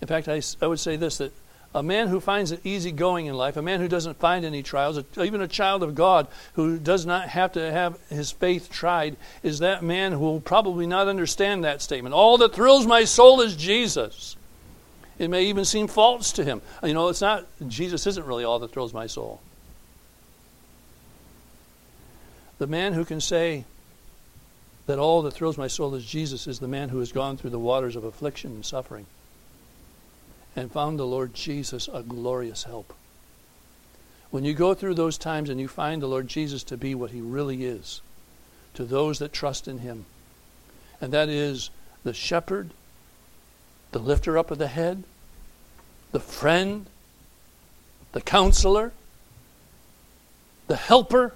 In 0.00 0.08
fact, 0.08 0.28
I, 0.28 0.42
I 0.60 0.66
would 0.66 0.80
say 0.80 0.96
this 0.96 1.18
that 1.18 1.32
a 1.76 1.82
man 1.82 2.06
who 2.06 2.20
finds 2.20 2.52
it 2.52 2.64
easy 2.64 2.92
going 2.92 3.26
in 3.26 3.34
life, 3.36 3.56
a 3.56 3.62
man 3.62 3.80
who 3.80 3.88
doesn't 3.88 4.20
find 4.20 4.44
any 4.44 4.62
trials, 4.62 5.00
even 5.18 5.40
a 5.40 5.48
child 5.48 5.82
of 5.82 5.96
God 5.96 6.28
who 6.52 6.78
does 6.78 7.04
not 7.04 7.28
have 7.30 7.50
to 7.54 7.72
have 7.72 7.98
his 8.08 8.30
faith 8.30 8.70
tried, 8.70 9.16
is 9.42 9.58
that 9.58 9.82
man 9.82 10.12
who 10.12 10.20
will 10.20 10.40
probably 10.40 10.86
not 10.86 11.08
understand 11.08 11.64
that 11.64 11.82
statement. 11.82 12.14
All 12.14 12.38
that 12.38 12.54
thrills 12.54 12.86
my 12.86 13.02
soul 13.02 13.40
is 13.40 13.56
Jesus. 13.56 14.36
It 15.18 15.30
may 15.30 15.44
even 15.46 15.64
seem 15.64 15.88
false 15.88 16.30
to 16.32 16.44
him. 16.44 16.62
You 16.84 16.94
know, 16.94 17.08
it's 17.08 17.20
not, 17.20 17.44
Jesus 17.66 18.06
isn't 18.06 18.26
really 18.26 18.44
all 18.44 18.60
that 18.60 18.70
thrills 18.70 18.94
my 18.94 19.08
soul. 19.08 19.40
The 22.58 22.68
man 22.68 22.92
who 22.92 23.04
can 23.04 23.20
say 23.20 23.64
that 24.86 25.00
all 25.00 25.22
that 25.22 25.32
thrills 25.32 25.58
my 25.58 25.66
soul 25.66 25.92
is 25.96 26.04
Jesus 26.04 26.46
is 26.46 26.60
the 26.60 26.68
man 26.68 26.90
who 26.90 27.00
has 27.00 27.10
gone 27.10 27.36
through 27.36 27.50
the 27.50 27.58
waters 27.58 27.96
of 27.96 28.04
affliction 28.04 28.52
and 28.52 28.64
suffering 28.64 29.06
and 30.56 30.70
found 30.70 30.98
the 30.98 31.06
Lord 31.06 31.34
Jesus 31.34 31.88
a 31.92 32.02
glorious 32.02 32.64
help. 32.64 32.94
When 34.30 34.44
you 34.44 34.54
go 34.54 34.74
through 34.74 34.94
those 34.94 35.18
times 35.18 35.48
and 35.48 35.60
you 35.60 35.68
find 35.68 36.00
the 36.00 36.06
Lord 36.08 36.28
Jesus 36.28 36.62
to 36.64 36.76
be 36.76 36.94
what 36.94 37.10
he 37.12 37.20
really 37.20 37.64
is 37.64 38.00
to 38.74 38.84
those 38.84 39.18
that 39.20 39.32
trust 39.32 39.68
in 39.68 39.78
him, 39.78 40.04
and 41.00 41.12
that 41.12 41.28
is 41.28 41.70
the 42.02 42.14
shepherd, 42.14 42.70
the 43.92 43.98
lifter 43.98 44.36
up 44.36 44.50
of 44.50 44.58
the 44.58 44.66
head, 44.68 45.04
the 46.12 46.20
friend, 46.20 46.86
the 48.12 48.20
counselor, 48.20 48.92
the 50.66 50.76
helper, 50.76 51.34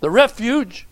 the 0.00 0.10
refuge, 0.10 0.86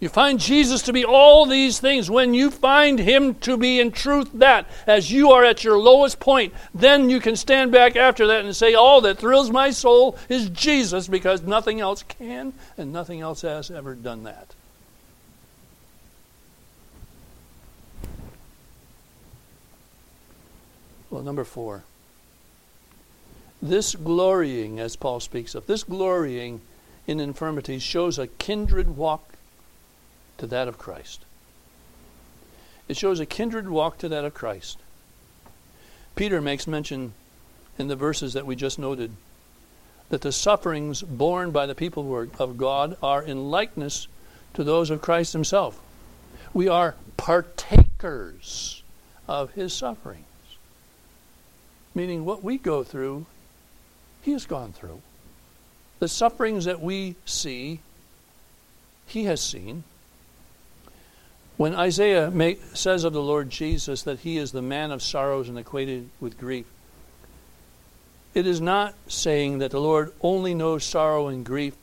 you 0.00 0.08
find 0.08 0.40
Jesus 0.40 0.80
to 0.82 0.94
be 0.94 1.04
all 1.04 1.44
these 1.44 1.78
things. 1.78 2.10
When 2.10 2.32
you 2.32 2.50
find 2.50 2.98
him 2.98 3.34
to 3.40 3.58
be 3.58 3.78
in 3.78 3.92
truth 3.92 4.30
that, 4.32 4.66
as 4.86 5.12
you 5.12 5.30
are 5.32 5.44
at 5.44 5.62
your 5.62 5.76
lowest 5.76 6.18
point, 6.18 6.54
then 6.74 7.10
you 7.10 7.20
can 7.20 7.36
stand 7.36 7.70
back 7.70 7.96
after 7.96 8.26
that 8.28 8.42
and 8.44 8.56
say, 8.56 8.72
All 8.72 9.02
that 9.02 9.18
thrills 9.18 9.50
my 9.50 9.70
soul 9.70 10.16
is 10.30 10.48
Jesus, 10.48 11.06
because 11.06 11.42
nothing 11.42 11.80
else 11.80 12.02
can 12.02 12.54
and 12.78 12.92
nothing 12.94 13.20
else 13.20 13.42
has 13.42 13.70
ever 13.70 13.94
done 13.94 14.24
that. 14.24 14.54
Well, 21.10 21.22
number 21.22 21.44
four. 21.44 21.82
This 23.60 23.94
glorying, 23.94 24.80
as 24.80 24.96
Paul 24.96 25.20
speaks 25.20 25.54
of, 25.54 25.66
this 25.66 25.84
glorying 25.84 26.62
in 27.06 27.20
infirmities 27.20 27.82
shows 27.82 28.18
a 28.18 28.26
kindred 28.28 28.96
walk 28.96 29.29
to 30.40 30.46
that 30.46 30.68
of 30.68 30.78
Christ. 30.78 31.20
It 32.88 32.96
shows 32.96 33.20
a 33.20 33.26
kindred 33.26 33.68
walk 33.68 33.98
to 33.98 34.08
that 34.08 34.24
of 34.24 34.34
Christ. 34.34 34.78
Peter 36.16 36.40
makes 36.40 36.66
mention 36.66 37.12
in 37.78 37.88
the 37.88 37.94
verses 37.96 38.32
that 38.32 38.46
we 38.46 38.56
just 38.56 38.78
noted 38.78 39.12
that 40.08 40.22
the 40.22 40.32
sufferings 40.32 41.02
borne 41.02 41.50
by 41.50 41.66
the 41.66 41.74
people 41.74 42.26
of 42.38 42.56
God 42.58 42.96
are 43.02 43.22
in 43.22 43.50
likeness 43.50 44.08
to 44.54 44.64
those 44.64 44.90
of 44.90 45.02
Christ 45.02 45.32
himself. 45.34 45.78
We 46.54 46.68
are 46.68 46.94
partakers 47.18 48.82
of 49.28 49.52
his 49.52 49.72
sufferings, 49.74 50.24
meaning 51.94 52.24
what 52.24 52.42
we 52.42 52.56
go 52.58 52.82
through, 52.82 53.26
he 54.22 54.32
has 54.32 54.46
gone 54.46 54.72
through. 54.72 55.02
The 56.00 56.08
sufferings 56.08 56.64
that 56.64 56.80
we 56.80 57.14
see, 57.26 57.80
he 59.06 59.24
has 59.24 59.40
seen. 59.42 59.84
When 61.60 61.74
Isaiah 61.74 62.32
says 62.72 63.04
of 63.04 63.12
the 63.12 63.20
Lord 63.20 63.50
Jesus 63.50 64.02
that 64.04 64.20
he 64.20 64.38
is 64.38 64.50
the 64.52 64.62
man 64.62 64.90
of 64.90 65.02
sorrows 65.02 65.46
and 65.46 65.58
acquainted 65.58 66.08
with 66.18 66.38
grief, 66.40 66.64
it 68.32 68.46
is 68.46 68.62
not 68.62 68.94
saying 69.08 69.58
that 69.58 69.70
the 69.70 69.78
Lord 69.78 70.10
only 70.22 70.54
knows 70.54 70.84
sorrow 70.84 71.28
and 71.28 71.44
grief 71.44 71.74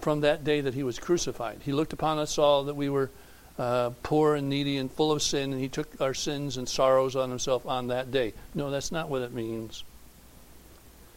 from 0.00 0.22
that 0.22 0.44
day 0.44 0.62
that 0.62 0.72
he 0.72 0.82
was 0.82 0.98
crucified. 0.98 1.60
He 1.62 1.72
looked 1.72 1.92
upon 1.92 2.18
us 2.18 2.38
all 2.38 2.64
that 2.64 2.74
we 2.74 2.88
were 2.88 3.10
uh, 3.58 3.90
poor 4.02 4.34
and 4.34 4.48
needy 4.48 4.78
and 4.78 4.90
full 4.90 5.12
of 5.12 5.20
sin, 5.20 5.52
and 5.52 5.60
he 5.60 5.68
took 5.68 5.88
our 6.00 6.14
sins 6.14 6.56
and 6.56 6.66
sorrows 6.66 7.14
on 7.14 7.28
himself 7.28 7.66
on 7.66 7.88
that 7.88 8.10
day. 8.10 8.32
No, 8.54 8.70
that's 8.70 8.90
not 8.90 9.10
what 9.10 9.20
it 9.20 9.34
means. 9.34 9.84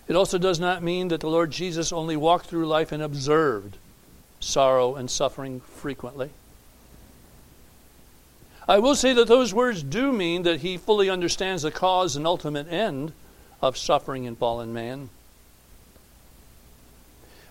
It 0.09 0.17
also 0.17 0.37
does 0.37 0.59
not 0.59 0.83
mean 0.83 1.07
that 1.07 1.21
the 1.21 1.29
Lord 1.29 1.49
Jesus 1.51 1.93
only 1.93 2.17
walked 2.17 2.47
through 2.47 2.67
life 2.67 2.91
and 2.91 3.01
observed 3.01 3.77
sorrow 4.41 4.95
and 4.95 5.09
suffering 5.09 5.61
frequently. 5.61 6.31
I 8.67 8.79
will 8.79 8.95
say 8.95 9.13
that 9.13 9.27
those 9.27 9.53
words 9.53 9.83
do 9.83 10.11
mean 10.11 10.41
that 10.43 10.61
he 10.61 10.77
fully 10.77 11.09
understands 11.09 11.61
the 11.61 11.69
cause 11.71 12.15
and 12.15 12.25
ultimate 12.25 12.71
end 12.71 13.13
of 13.61 13.77
suffering 13.77 14.23
in 14.23 14.35
fallen 14.35 14.73
man. 14.73 15.09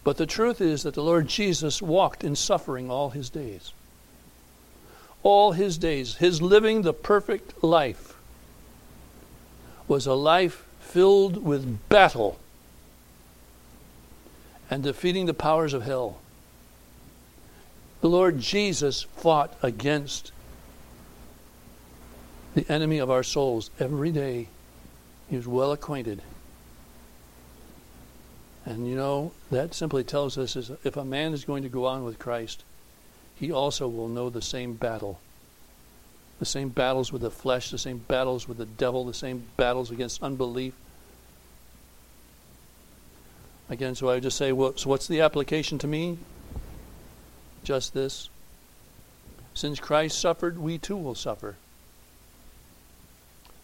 But 0.03 0.16
the 0.16 0.27
truth 0.27 0.61
is 0.61 0.83
that 0.83 0.94
the 0.94 1.05
Lord 1.05 1.29
Jesus 1.29 1.81
walked 1.81 2.24
in 2.24 2.35
suffering 2.35 2.90
all 2.90 3.11
his 3.11 3.31
days. 3.31 3.72
All 5.22 5.53
his 5.53 5.79
days, 5.79 6.16
his 6.16 6.42
living 6.42 6.83
the 6.83 6.92
perfect 6.92 7.62
life 7.62 8.14
was 9.87 10.07
a 10.07 10.12
life 10.14 10.66
filled 10.81 11.42
with 11.44 11.79
battle 11.88 12.38
and 14.68 14.83
defeating 14.83 15.27
the 15.27 15.33
powers 15.33 15.72
of 15.74 15.83
hell. 15.85 16.18
The 18.00 18.09
Lord 18.11 18.40
Jesus 18.40 19.03
fought 19.03 19.55
against 19.62 20.33
the 22.55 22.71
enemy 22.73 22.99
of 22.99 23.11
our 23.11 23.23
souls 23.25 23.71
every 23.81 24.11
day. 24.12 24.47
He 25.29 25.37
was 25.37 25.47
well 25.47 25.73
acquainted. 25.73 26.23
And 28.64 28.88
you 28.88 28.95
know, 28.95 29.33
that 29.51 29.75
simply 29.75 30.05
tells 30.05 30.38
us 30.38 30.57
is 30.57 30.71
if 30.85 30.97
a 30.97 31.05
man 31.05 31.35
is 31.35 31.45
going 31.45 31.64
to 31.64 31.69
go 31.69 31.85
on 31.87 32.05
with 32.05 32.19
Christ, 32.19 32.62
he 33.35 33.53
also 33.53 33.88
will 33.88 34.09
know 34.09 34.31
the 34.31 34.40
same 34.40 34.75
battle. 34.75 35.21
The 36.38 36.47
same 36.47 36.69
battles 36.69 37.12
with 37.12 37.23
the 37.23 37.31
flesh, 37.31 37.71
the 37.71 37.79
same 37.79 37.99
battles 37.99 38.49
with 38.49 38.59
the 38.59 38.67
devil, 38.67 39.05
the 39.05 39.14
same 39.14 39.45
battles 39.57 39.90
against 39.90 40.23
unbelief. 40.23 40.75
Again, 43.69 43.95
so 43.95 44.09
I 44.09 44.14
would 44.14 44.23
just 44.23 44.37
say, 44.37 44.53
well, 44.53 44.75
so 44.77 44.88
what's 44.88 45.09
the 45.09 45.21
application 45.21 45.79
to 45.79 45.87
me? 45.87 46.19
Just 47.64 47.95
this. 47.95 48.29
Since 49.55 49.81
Christ 49.81 50.19
suffered, 50.21 50.59
we 50.59 50.79
too 50.79 50.97
will 50.97 51.14
suffer. 51.14 51.57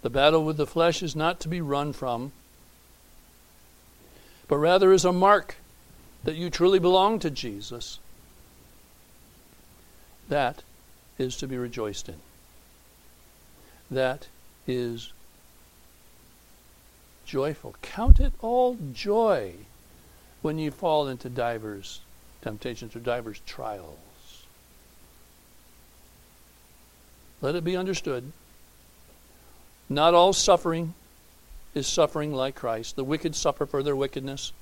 The 0.03 0.11
battle 0.11 0.45
with 0.45 0.57
the 0.57 0.67
flesh 0.67 1.03
is 1.03 1.15
not 1.15 1.41
to 1.41 1.49
be 1.49 1.61
run 1.61 1.93
from, 1.93 2.33
but 4.49 4.57
rather 4.57 4.93
is 4.93 5.05
a 5.05 5.13
mark 5.13 5.57
that 6.25 6.37
you 6.37 6.51
truly 6.51 6.79
belong 6.79 7.19
to 7.21 7.31
Jesus. 7.31 7.99
That 10.29 10.63
is 11.19 11.37
to 11.37 11.47
be 11.47 11.57
rejoiced 11.57 12.09
in. 12.09 12.17
That 13.91 14.29
is 14.67 15.13
joyful. 17.27 17.75
Count 17.83 18.21
it 18.21 18.33
all 18.41 18.79
joy 18.93 19.55
when 20.43 20.59
you 20.59 20.71
fall 20.71 21.09
into 21.09 21.29
divers 21.29 22.01
temptations 22.41 22.97
or 22.97 23.01
divers 23.01 23.39
trials. 23.45 24.47
Let 27.43 27.55
it 27.55 27.63
be 27.65 27.77
understood 27.77 28.33
not 29.91 30.15
all 30.15 30.33
suffering 30.33 30.95
is 31.75 31.87
suffering 31.89 32.33
like 32.33 32.55
Christ. 32.55 32.95
The 32.95 33.05
wicked 33.05 33.35
suffer 33.35 33.67
for 33.67 33.83
their 33.83 33.97
wickedness. 33.97 34.53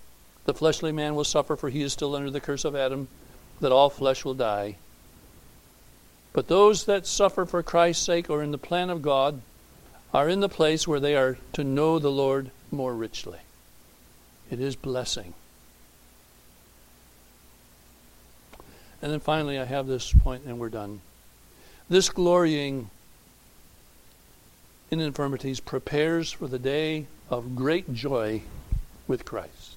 The 0.47 0.55
fleshly 0.55 0.91
man 0.91 1.15
will 1.15 1.25
suffer, 1.25 1.55
for 1.55 1.69
he 1.69 1.83
is 1.83 1.93
still 1.93 2.17
under 2.17 2.31
the 2.31 2.41
curse 2.41 2.65
of 2.65 2.75
Adam, 2.75 3.09
that 3.61 3.71
all 3.73 3.91
flesh 3.91 4.25
will 4.25 4.33
die. 4.35 4.77
But 6.33 6.49
those 6.49 6.85
that 6.87 7.07
suffer 7.07 7.45
for 7.45 7.63
Christ's 7.63 8.05
sake 8.07 8.31
or 8.31 8.43
in 8.43 8.51
the 8.53 8.59
plan 8.59 8.89
of 8.89 9.03
God 9.03 9.43
are 10.15 10.29
in 10.31 10.41
the 10.41 10.49
place 10.49 10.89
where 10.89 11.01
they 11.01 11.15
are 11.15 11.37
to 11.53 11.63
know 11.63 11.99
the 11.99 12.11
Lord 12.11 12.51
more 12.71 12.95
richly. 12.95 13.41
It 14.51 14.61
is 14.61 14.77
blessing. 14.77 15.35
And 19.03 19.13
then 19.13 19.21
finally, 19.21 19.59
I 19.59 19.65
have 19.67 19.87
this 19.87 20.11
point 20.13 20.45
and 20.47 20.59
we're 20.59 20.69
done. 20.71 21.03
This 21.91 22.09
glorying 22.09 22.89
in 24.91 25.01
infirmities 25.01 25.61
prepares 25.61 26.33
for 26.33 26.47
the 26.49 26.59
day 26.59 27.07
of 27.29 27.55
great 27.55 27.93
joy 27.93 28.41
with 29.07 29.25
Christ. 29.25 29.77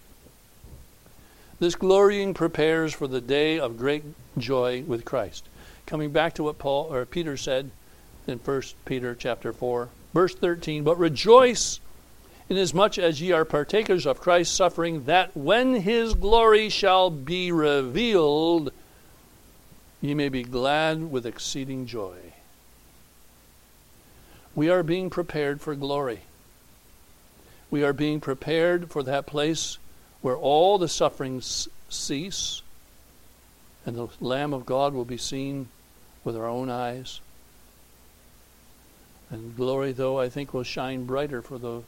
This 1.59 1.75
glorying 1.75 2.33
prepares 2.33 2.93
for 2.93 3.07
the 3.07 3.21
day 3.21 3.59
of 3.59 3.77
great 3.77 4.03
joy 4.37 4.83
with 4.87 5.05
Christ. 5.05 5.43
Coming 5.85 6.11
back 6.11 6.33
to 6.35 6.43
what 6.43 6.57
Paul 6.57 6.91
or 6.93 7.05
Peter 7.05 7.37
said 7.37 7.69
in 8.25 8.39
1 8.39 8.61
Peter 8.85 9.13
chapter 9.13 9.51
4, 9.53 9.89
verse 10.13 10.33
13, 10.33 10.83
but 10.83 10.97
rejoice 10.97 11.79
inasmuch 12.49 12.97
as 12.97 13.21
ye 13.21 13.31
are 13.31 13.45
partakers 13.45 14.05
of 14.05 14.19
Christ's 14.21 14.55
suffering, 14.55 15.05
that 15.05 15.35
when 15.35 15.75
his 15.75 16.13
glory 16.13 16.69
shall 16.69 17.09
be 17.09 17.51
revealed, 17.51 18.71
ye 20.01 20.13
may 20.13 20.29
be 20.29 20.43
glad 20.43 21.11
with 21.11 21.25
exceeding 21.25 21.85
joy. 21.85 22.17
We 24.53 24.69
are 24.69 24.83
being 24.83 25.09
prepared 25.09 25.61
for 25.61 25.75
glory. 25.75 26.21
We 27.69 27.83
are 27.83 27.93
being 27.93 28.19
prepared 28.19 28.89
for 28.91 29.01
that 29.03 29.25
place 29.25 29.77
where 30.21 30.35
all 30.35 30.77
the 30.77 30.89
sufferings 30.89 31.69
cease 31.89 32.61
and 33.85 33.95
the 33.95 34.09
Lamb 34.19 34.53
of 34.53 34.65
God 34.65 34.93
will 34.93 35.05
be 35.05 35.17
seen 35.17 35.69
with 36.23 36.35
our 36.35 36.47
own 36.47 36.69
eyes. 36.69 37.19
And 39.29 39.55
glory, 39.55 39.93
though, 39.93 40.19
I 40.19 40.27
think 40.27 40.53
will 40.53 40.63
shine 40.63 41.05
brighter 41.05 41.41
for 41.41 41.57
the, 41.57 41.83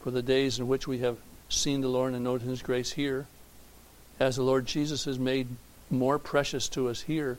for 0.00 0.10
the 0.12 0.22
days 0.22 0.58
in 0.60 0.68
which 0.68 0.86
we 0.86 0.98
have 0.98 1.18
seen 1.48 1.80
the 1.80 1.88
Lord 1.88 2.14
and 2.14 2.22
known 2.24 2.40
His 2.40 2.62
grace 2.62 2.92
here, 2.92 3.26
as 4.20 4.36
the 4.36 4.42
Lord 4.44 4.66
Jesus 4.66 5.06
is 5.08 5.18
made 5.18 5.48
more 5.90 6.18
precious 6.20 6.68
to 6.70 6.88
us 6.88 7.02
here 7.02 7.38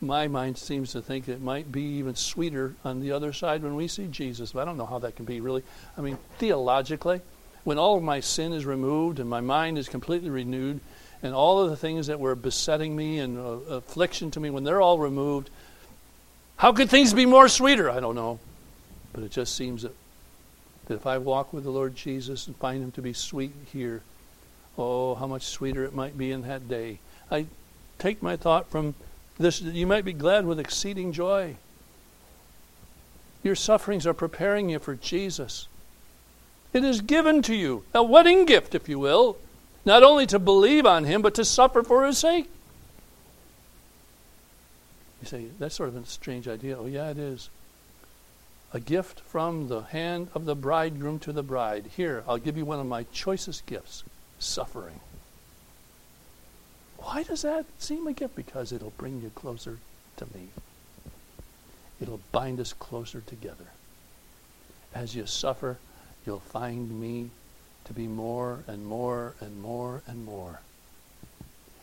my 0.00 0.28
mind 0.28 0.58
seems 0.58 0.92
to 0.92 1.00
think 1.00 1.28
it 1.28 1.40
might 1.40 1.70
be 1.72 1.82
even 1.82 2.14
sweeter 2.14 2.74
on 2.84 3.00
the 3.00 3.12
other 3.12 3.32
side 3.32 3.62
when 3.62 3.74
we 3.76 3.88
see 3.88 4.06
Jesus. 4.06 4.52
But 4.52 4.60
I 4.60 4.64
don't 4.66 4.76
know 4.76 4.86
how 4.86 4.98
that 5.00 5.16
can 5.16 5.24
be 5.24 5.40
really. 5.40 5.62
I 5.96 6.00
mean, 6.00 6.18
theologically, 6.38 7.20
when 7.64 7.78
all 7.78 7.96
of 7.96 8.02
my 8.02 8.20
sin 8.20 8.52
is 8.52 8.66
removed 8.66 9.18
and 9.18 9.28
my 9.28 9.40
mind 9.40 9.78
is 9.78 9.88
completely 9.88 10.30
renewed, 10.30 10.80
and 11.22 11.34
all 11.34 11.60
of 11.62 11.70
the 11.70 11.76
things 11.76 12.08
that 12.08 12.20
were 12.20 12.34
besetting 12.34 12.94
me 12.94 13.18
and 13.20 13.38
uh, 13.38 13.74
affliction 13.74 14.30
to 14.32 14.40
me, 14.40 14.50
when 14.50 14.64
they're 14.64 14.82
all 14.82 14.98
removed, 14.98 15.48
how 16.58 16.72
could 16.72 16.90
things 16.90 17.14
be 17.14 17.24
more 17.26 17.48
sweeter? 17.48 17.88
I 17.90 18.00
don't 18.00 18.14
know. 18.14 18.38
But 19.14 19.24
it 19.24 19.30
just 19.30 19.56
seems 19.56 19.82
that, 19.82 19.94
that 20.86 20.94
if 20.94 21.06
I 21.06 21.16
walk 21.18 21.54
with 21.54 21.64
the 21.64 21.70
Lord 21.70 21.96
Jesus 21.96 22.46
and 22.46 22.56
find 22.56 22.82
him 22.84 22.92
to 22.92 23.02
be 23.02 23.14
sweet 23.14 23.52
here, 23.72 24.02
oh, 24.76 25.14
how 25.14 25.26
much 25.26 25.44
sweeter 25.46 25.84
it 25.84 25.94
might 25.94 26.18
be 26.18 26.32
in 26.32 26.42
that 26.42 26.68
day. 26.68 26.98
I 27.30 27.46
take 27.98 28.22
my 28.22 28.36
thought 28.36 28.70
from 28.70 28.94
this, 29.38 29.60
you 29.60 29.86
might 29.86 30.04
be 30.04 30.12
glad 30.14 30.46
with 30.46 30.58
exceeding 30.58 31.12
joy. 31.12 31.56
Your 33.42 33.54
sufferings 33.54 34.06
are 34.06 34.14
preparing 34.14 34.70
you 34.70 34.78
for 34.78 34.94
Jesus. 34.94 35.68
It 36.72 36.84
is 36.84 37.00
given 37.02 37.42
to 37.42 37.54
you, 37.54 37.84
a 37.94 38.02
wedding 38.02 38.44
gift, 38.46 38.74
if 38.74 38.88
you 38.88 38.98
will, 38.98 39.36
not 39.84 40.02
only 40.02 40.26
to 40.26 40.38
believe 40.38 40.86
on 40.86 41.04
Him, 41.04 41.22
but 41.22 41.34
to 41.34 41.44
suffer 41.44 41.82
for 41.82 42.06
His 42.06 42.18
sake. 42.18 42.48
You 45.22 45.28
say, 45.28 45.46
that's 45.58 45.74
sort 45.74 45.90
of 45.90 45.96
a 45.96 46.06
strange 46.06 46.48
idea. 46.48 46.78
Oh, 46.78 46.86
yeah, 46.86 47.10
it 47.10 47.18
is. 47.18 47.50
A 48.72 48.80
gift 48.80 49.20
from 49.20 49.68
the 49.68 49.80
hand 49.82 50.28
of 50.34 50.44
the 50.44 50.56
bridegroom 50.56 51.18
to 51.20 51.32
the 51.32 51.42
bride. 51.42 51.90
Here, 51.96 52.24
I'll 52.26 52.36
give 52.38 52.56
you 52.56 52.64
one 52.64 52.80
of 52.80 52.86
my 52.86 53.04
choicest 53.12 53.64
gifts 53.66 54.02
suffering. 54.38 55.00
Why 57.06 57.22
does 57.22 57.42
that 57.42 57.66
seem 57.78 58.08
a 58.08 58.12
gift? 58.12 58.34
Because 58.34 58.72
it'll 58.72 58.92
bring 58.98 59.22
you 59.22 59.30
closer 59.30 59.78
to 60.16 60.26
me. 60.34 60.48
It'll 62.00 62.20
bind 62.32 62.58
us 62.58 62.72
closer 62.72 63.20
together. 63.24 63.66
As 64.92 65.14
you 65.14 65.24
suffer, 65.24 65.78
you'll 66.26 66.40
find 66.40 67.00
me 67.00 67.30
to 67.84 67.92
be 67.92 68.08
more 68.08 68.64
and 68.66 68.84
more 68.86 69.34
and 69.40 69.62
more 69.62 70.02
and 70.08 70.24
more. 70.26 70.60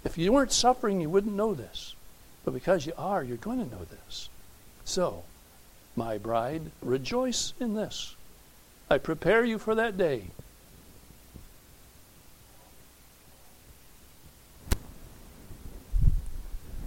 If 0.04 0.18
you 0.18 0.34
weren't 0.34 0.52
suffering, 0.52 1.00
you 1.00 1.10
wouldn't 1.10 1.34
know 1.36 1.54
this. 1.54 1.96
But 2.44 2.54
because 2.54 2.86
you 2.86 2.92
are, 2.98 3.24
you're 3.24 3.38
going 3.38 3.64
to 3.64 3.76
know 3.76 3.86
this. 3.86 4.28
So, 4.84 5.24
my 5.96 6.18
bride, 6.18 6.64
rejoice 6.82 7.54
in 7.62 7.76
this. 7.76 8.14
I 8.90 8.98
prepare 8.98 9.46
you 9.46 9.58
for 9.58 9.74
that 9.74 9.98
day 9.98 10.26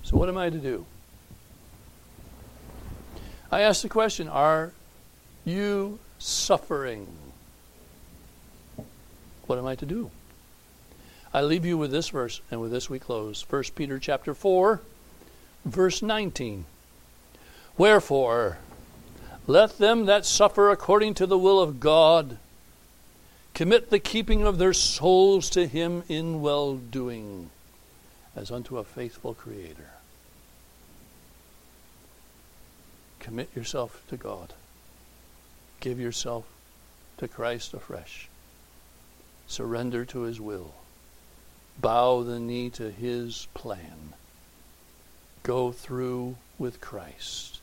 So, 0.06 0.16
what 0.18 0.28
am 0.28 0.38
I 0.38 0.48
to 0.50 0.56
do? 0.58 0.86
I 3.50 3.62
ask 3.62 3.82
the 3.82 3.88
question 3.88 4.28
Are 4.28 4.72
you 5.44 5.98
suffering? 6.20 7.08
What 9.48 9.58
am 9.58 9.66
I 9.66 9.74
to 9.74 9.84
do? 9.86 10.12
I 11.34 11.40
leave 11.42 11.66
you 11.66 11.76
with 11.76 11.90
this 11.90 12.10
verse, 12.10 12.40
and 12.52 12.60
with 12.60 12.70
this 12.70 12.88
we 12.88 13.00
close. 13.00 13.44
1 13.50 13.64
Peter 13.74 13.98
chapter 13.98 14.32
4, 14.32 14.80
verse 15.64 16.00
19. 16.00 16.66
Wherefore, 17.76 18.58
let 19.48 19.76
them 19.78 20.06
that 20.06 20.24
suffer 20.24 20.70
according 20.70 21.14
to 21.14 21.26
the 21.26 21.36
will 21.36 21.58
of 21.58 21.80
God 21.80 22.38
commit 23.54 23.90
the 23.90 23.98
keeping 23.98 24.44
of 24.46 24.58
their 24.58 24.72
souls 24.72 25.50
to 25.50 25.66
Him 25.66 26.04
in 26.08 26.40
well 26.42 26.76
doing, 26.76 27.50
as 28.36 28.52
unto 28.52 28.78
a 28.78 28.84
faithful 28.84 29.34
Creator. 29.34 29.90
Commit 33.26 33.50
yourself 33.56 34.04
to 34.08 34.16
God. 34.16 34.52
Give 35.80 35.98
yourself 35.98 36.44
to 37.16 37.26
Christ 37.26 37.74
afresh. 37.74 38.28
Surrender 39.48 40.04
to 40.04 40.20
His 40.20 40.40
will. 40.40 40.74
Bow 41.80 42.22
the 42.22 42.38
knee 42.38 42.70
to 42.70 42.88
His 42.92 43.48
plan. 43.52 44.12
Go 45.42 45.72
through 45.72 46.36
with 46.56 46.80
Christ. 46.80 47.58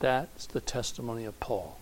That's 0.00 0.44
the 0.46 0.60
testimony 0.60 1.24
of 1.24 1.38
Paul. 1.38 1.78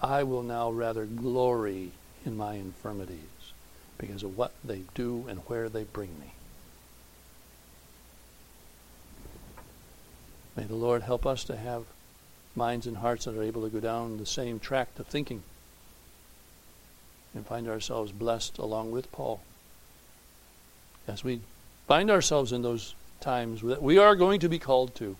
I 0.00 0.22
will 0.22 0.44
now 0.44 0.70
rather 0.70 1.06
glory 1.06 1.90
in 2.24 2.36
my 2.36 2.54
infirmities 2.54 3.52
because 3.98 4.22
of 4.22 4.38
what 4.38 4.52
they 4.64 4.82
do 4.94 5.24
and 5.28 5.40
where 5.48 5.68
they 5.68 5.82
bring 5.82 6.20
me. 6.20 6.34
May 10.56 10.64
the 10.64 10.74
Lord 10.74 11.02
help 11.02 11.24
us 11.24 11.44
to 11.44 11.56
have 11.56 11.84
minds 12.54 12.86
and 12.86 12.98
hearts 12.98 13.24
that 13.24 13.36
are 13.36 13.42
able 13.42 13.62
to 13.62 13.70
go 13.70 13.80
down 13.80 14.18
the 14.18 14.26
same 14.26 14.60
track 14.60 14.94
to 14.96 15.04
thinking 15.04 15.42
and 17.34 17.46
find 17.46 17.66
ourselves 17.66 18.12
blessed 18.12 18.58
along 18.58 18.90
with 18.92 19.10
Paul. 19.10 19.40
As 21.08 21.24
we 21.24 21.40
find 21.88 22.10
ourselves 22.10 22.52
in 22.52 22.60
those 22.62 22.94
times 23.20 23.62
that 23.62 23.82
we 23.82 23.96
are 23.96 24.14
going 24.14 24.40
to 24.40 24.48
be 24.48 24.58
called 24.58 24.94
to. 24.96 25.16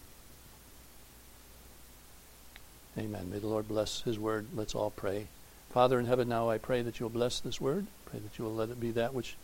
Amen. 2.98 3.30
May 3.30 3.38
the 3.38 3.46
Lord 3.46 3.68
bless 3.68 4.02
his 4.02 4.18
word. 4.18 4.48
Let's 4.54 4.74
all 4.74 4.90
pray. 4.90 5.28
Father 5.72 5.98
in 5.98 6.04
heaven, 6.04 6.28
now 6.28 6.50
I 6.50 6.58
pray 6.58 6.82
that 6.82 7.00
you'll 7.00 7.08
bless 7.08 7.40
this 7.40 7.58
word. 7.58 7.86
Pray 8.10 8.18
that 8.20 8.38
you'll 8.38 8.54
let 8.54 8.68
it 8.68 8.78
be 8.78 8.90
that 8.90 9.14
which 9.14 9.36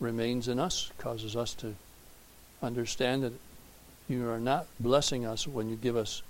remains 0.00 0.48
in 0.48 0.58
us, 0.58 0.90
causes 0.96 1.36
us 1.36 1.52
to 1.54 1.74
understand 2.62 3.22
that 3.22 3.34
you 4.08 4.28
are 4.28 4.40
not 4.40 4.66
blessing 4.78 5.24
us 5.24 5.46
when 5.46 5.70
you 5.70 5.76
give 5.76 5.96
us 5.96 6.22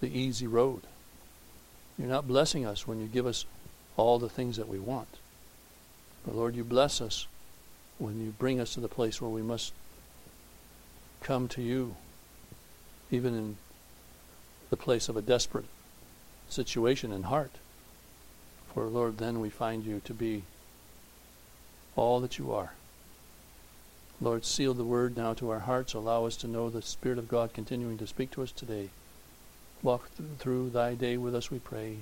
the 0.00 0.08
easy 0.18 0.46
road. 0.46 0.80
You're 1.98 2.08
not 2.08 2.26
blessing 2.26 2.64
us 2.64 2.86
when 2.86 3.00
you 3.00 3.06
give 3.06 3.26
us 3.26 3.44
all 3.96 4.18
the 4.18 4.28
things 4.28 4.56
that 4.56 4.68
we 4.68 4.78
want. 4.78 5.08
But 6.24 6.34
Lord, 6.34 6.56
you 6.56 6.64
bless 6.64 7.00
us 7.00 7.26
when 7.98 8.20
you 8.24 8.32
bring 8.38 8.58
us 8.58 8.74
to 8.74 8.80
the 8.80 8.88
place 8.88 9.20
where 9.20 9.30
we 9.30 9.42
must 9.42 9.72
come 11.22 11.46
to 11.48 11.62
you, 11.62 11.94
even 13.10 13.34
in 13.34 13.56
the 14.70 14.76
place 14.76 15.08
of 15.08 15.16
a 15.16 15.22
desperate 15.22 15.66
situation 16.48 17.12
and 17.12 17.26
heart. 17.26 17.52
For 18.72 18.84
Lord, 18.84 19.18
then 19.18 19.40
we 19.40 19.50
find 19.50 19.84
you 19.84 20.00
to 20.06 20.14
be 20.14 20.42
all 21.96 22.18
that 22.20 22.38
you 22.38 22.52
are. 22.52 22.72
Lord, 24.20 24.44
seal 24.44 24.74
the 24.74 24.84
word 24.84 25.16
now 25.16 25.34
to 25.34 25.50
our 25.50 25.60
hearts. 25.60 25.92
Allow 25.92 26.26
us 26.26 26.36
to 26.36 26.46
know 26.48 26.70
the 26.70 26.82
Spirit 26.82 27.18
of 27.18 27.28
God 27.28 27.52
continuing 27.52 27.98
to 27.98 28.06
speak 28.06 28.30
to 28.32 28.42
us 28.42 28.52
today. 28.52 28.90
Walk 29.82 30.08
th- 30.16 30.28
through 30.38 30.70
thy 30.70 30.94
day 30.94 31.16
with 31.16 31.34
us, 31.34 31.50
we 31.50 31.58
pray. 31.58 31.98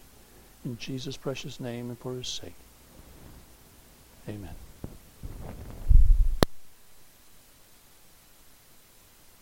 In 0.65 0.77
Jesus' 0.79 1.17
precious 1.17 1.59
name 1.59 1.89
and 1.89 1.99
for 1.99 2.13
his 2.13 2.29
sake. 2.29 2.55
Amen. 4.29 4.55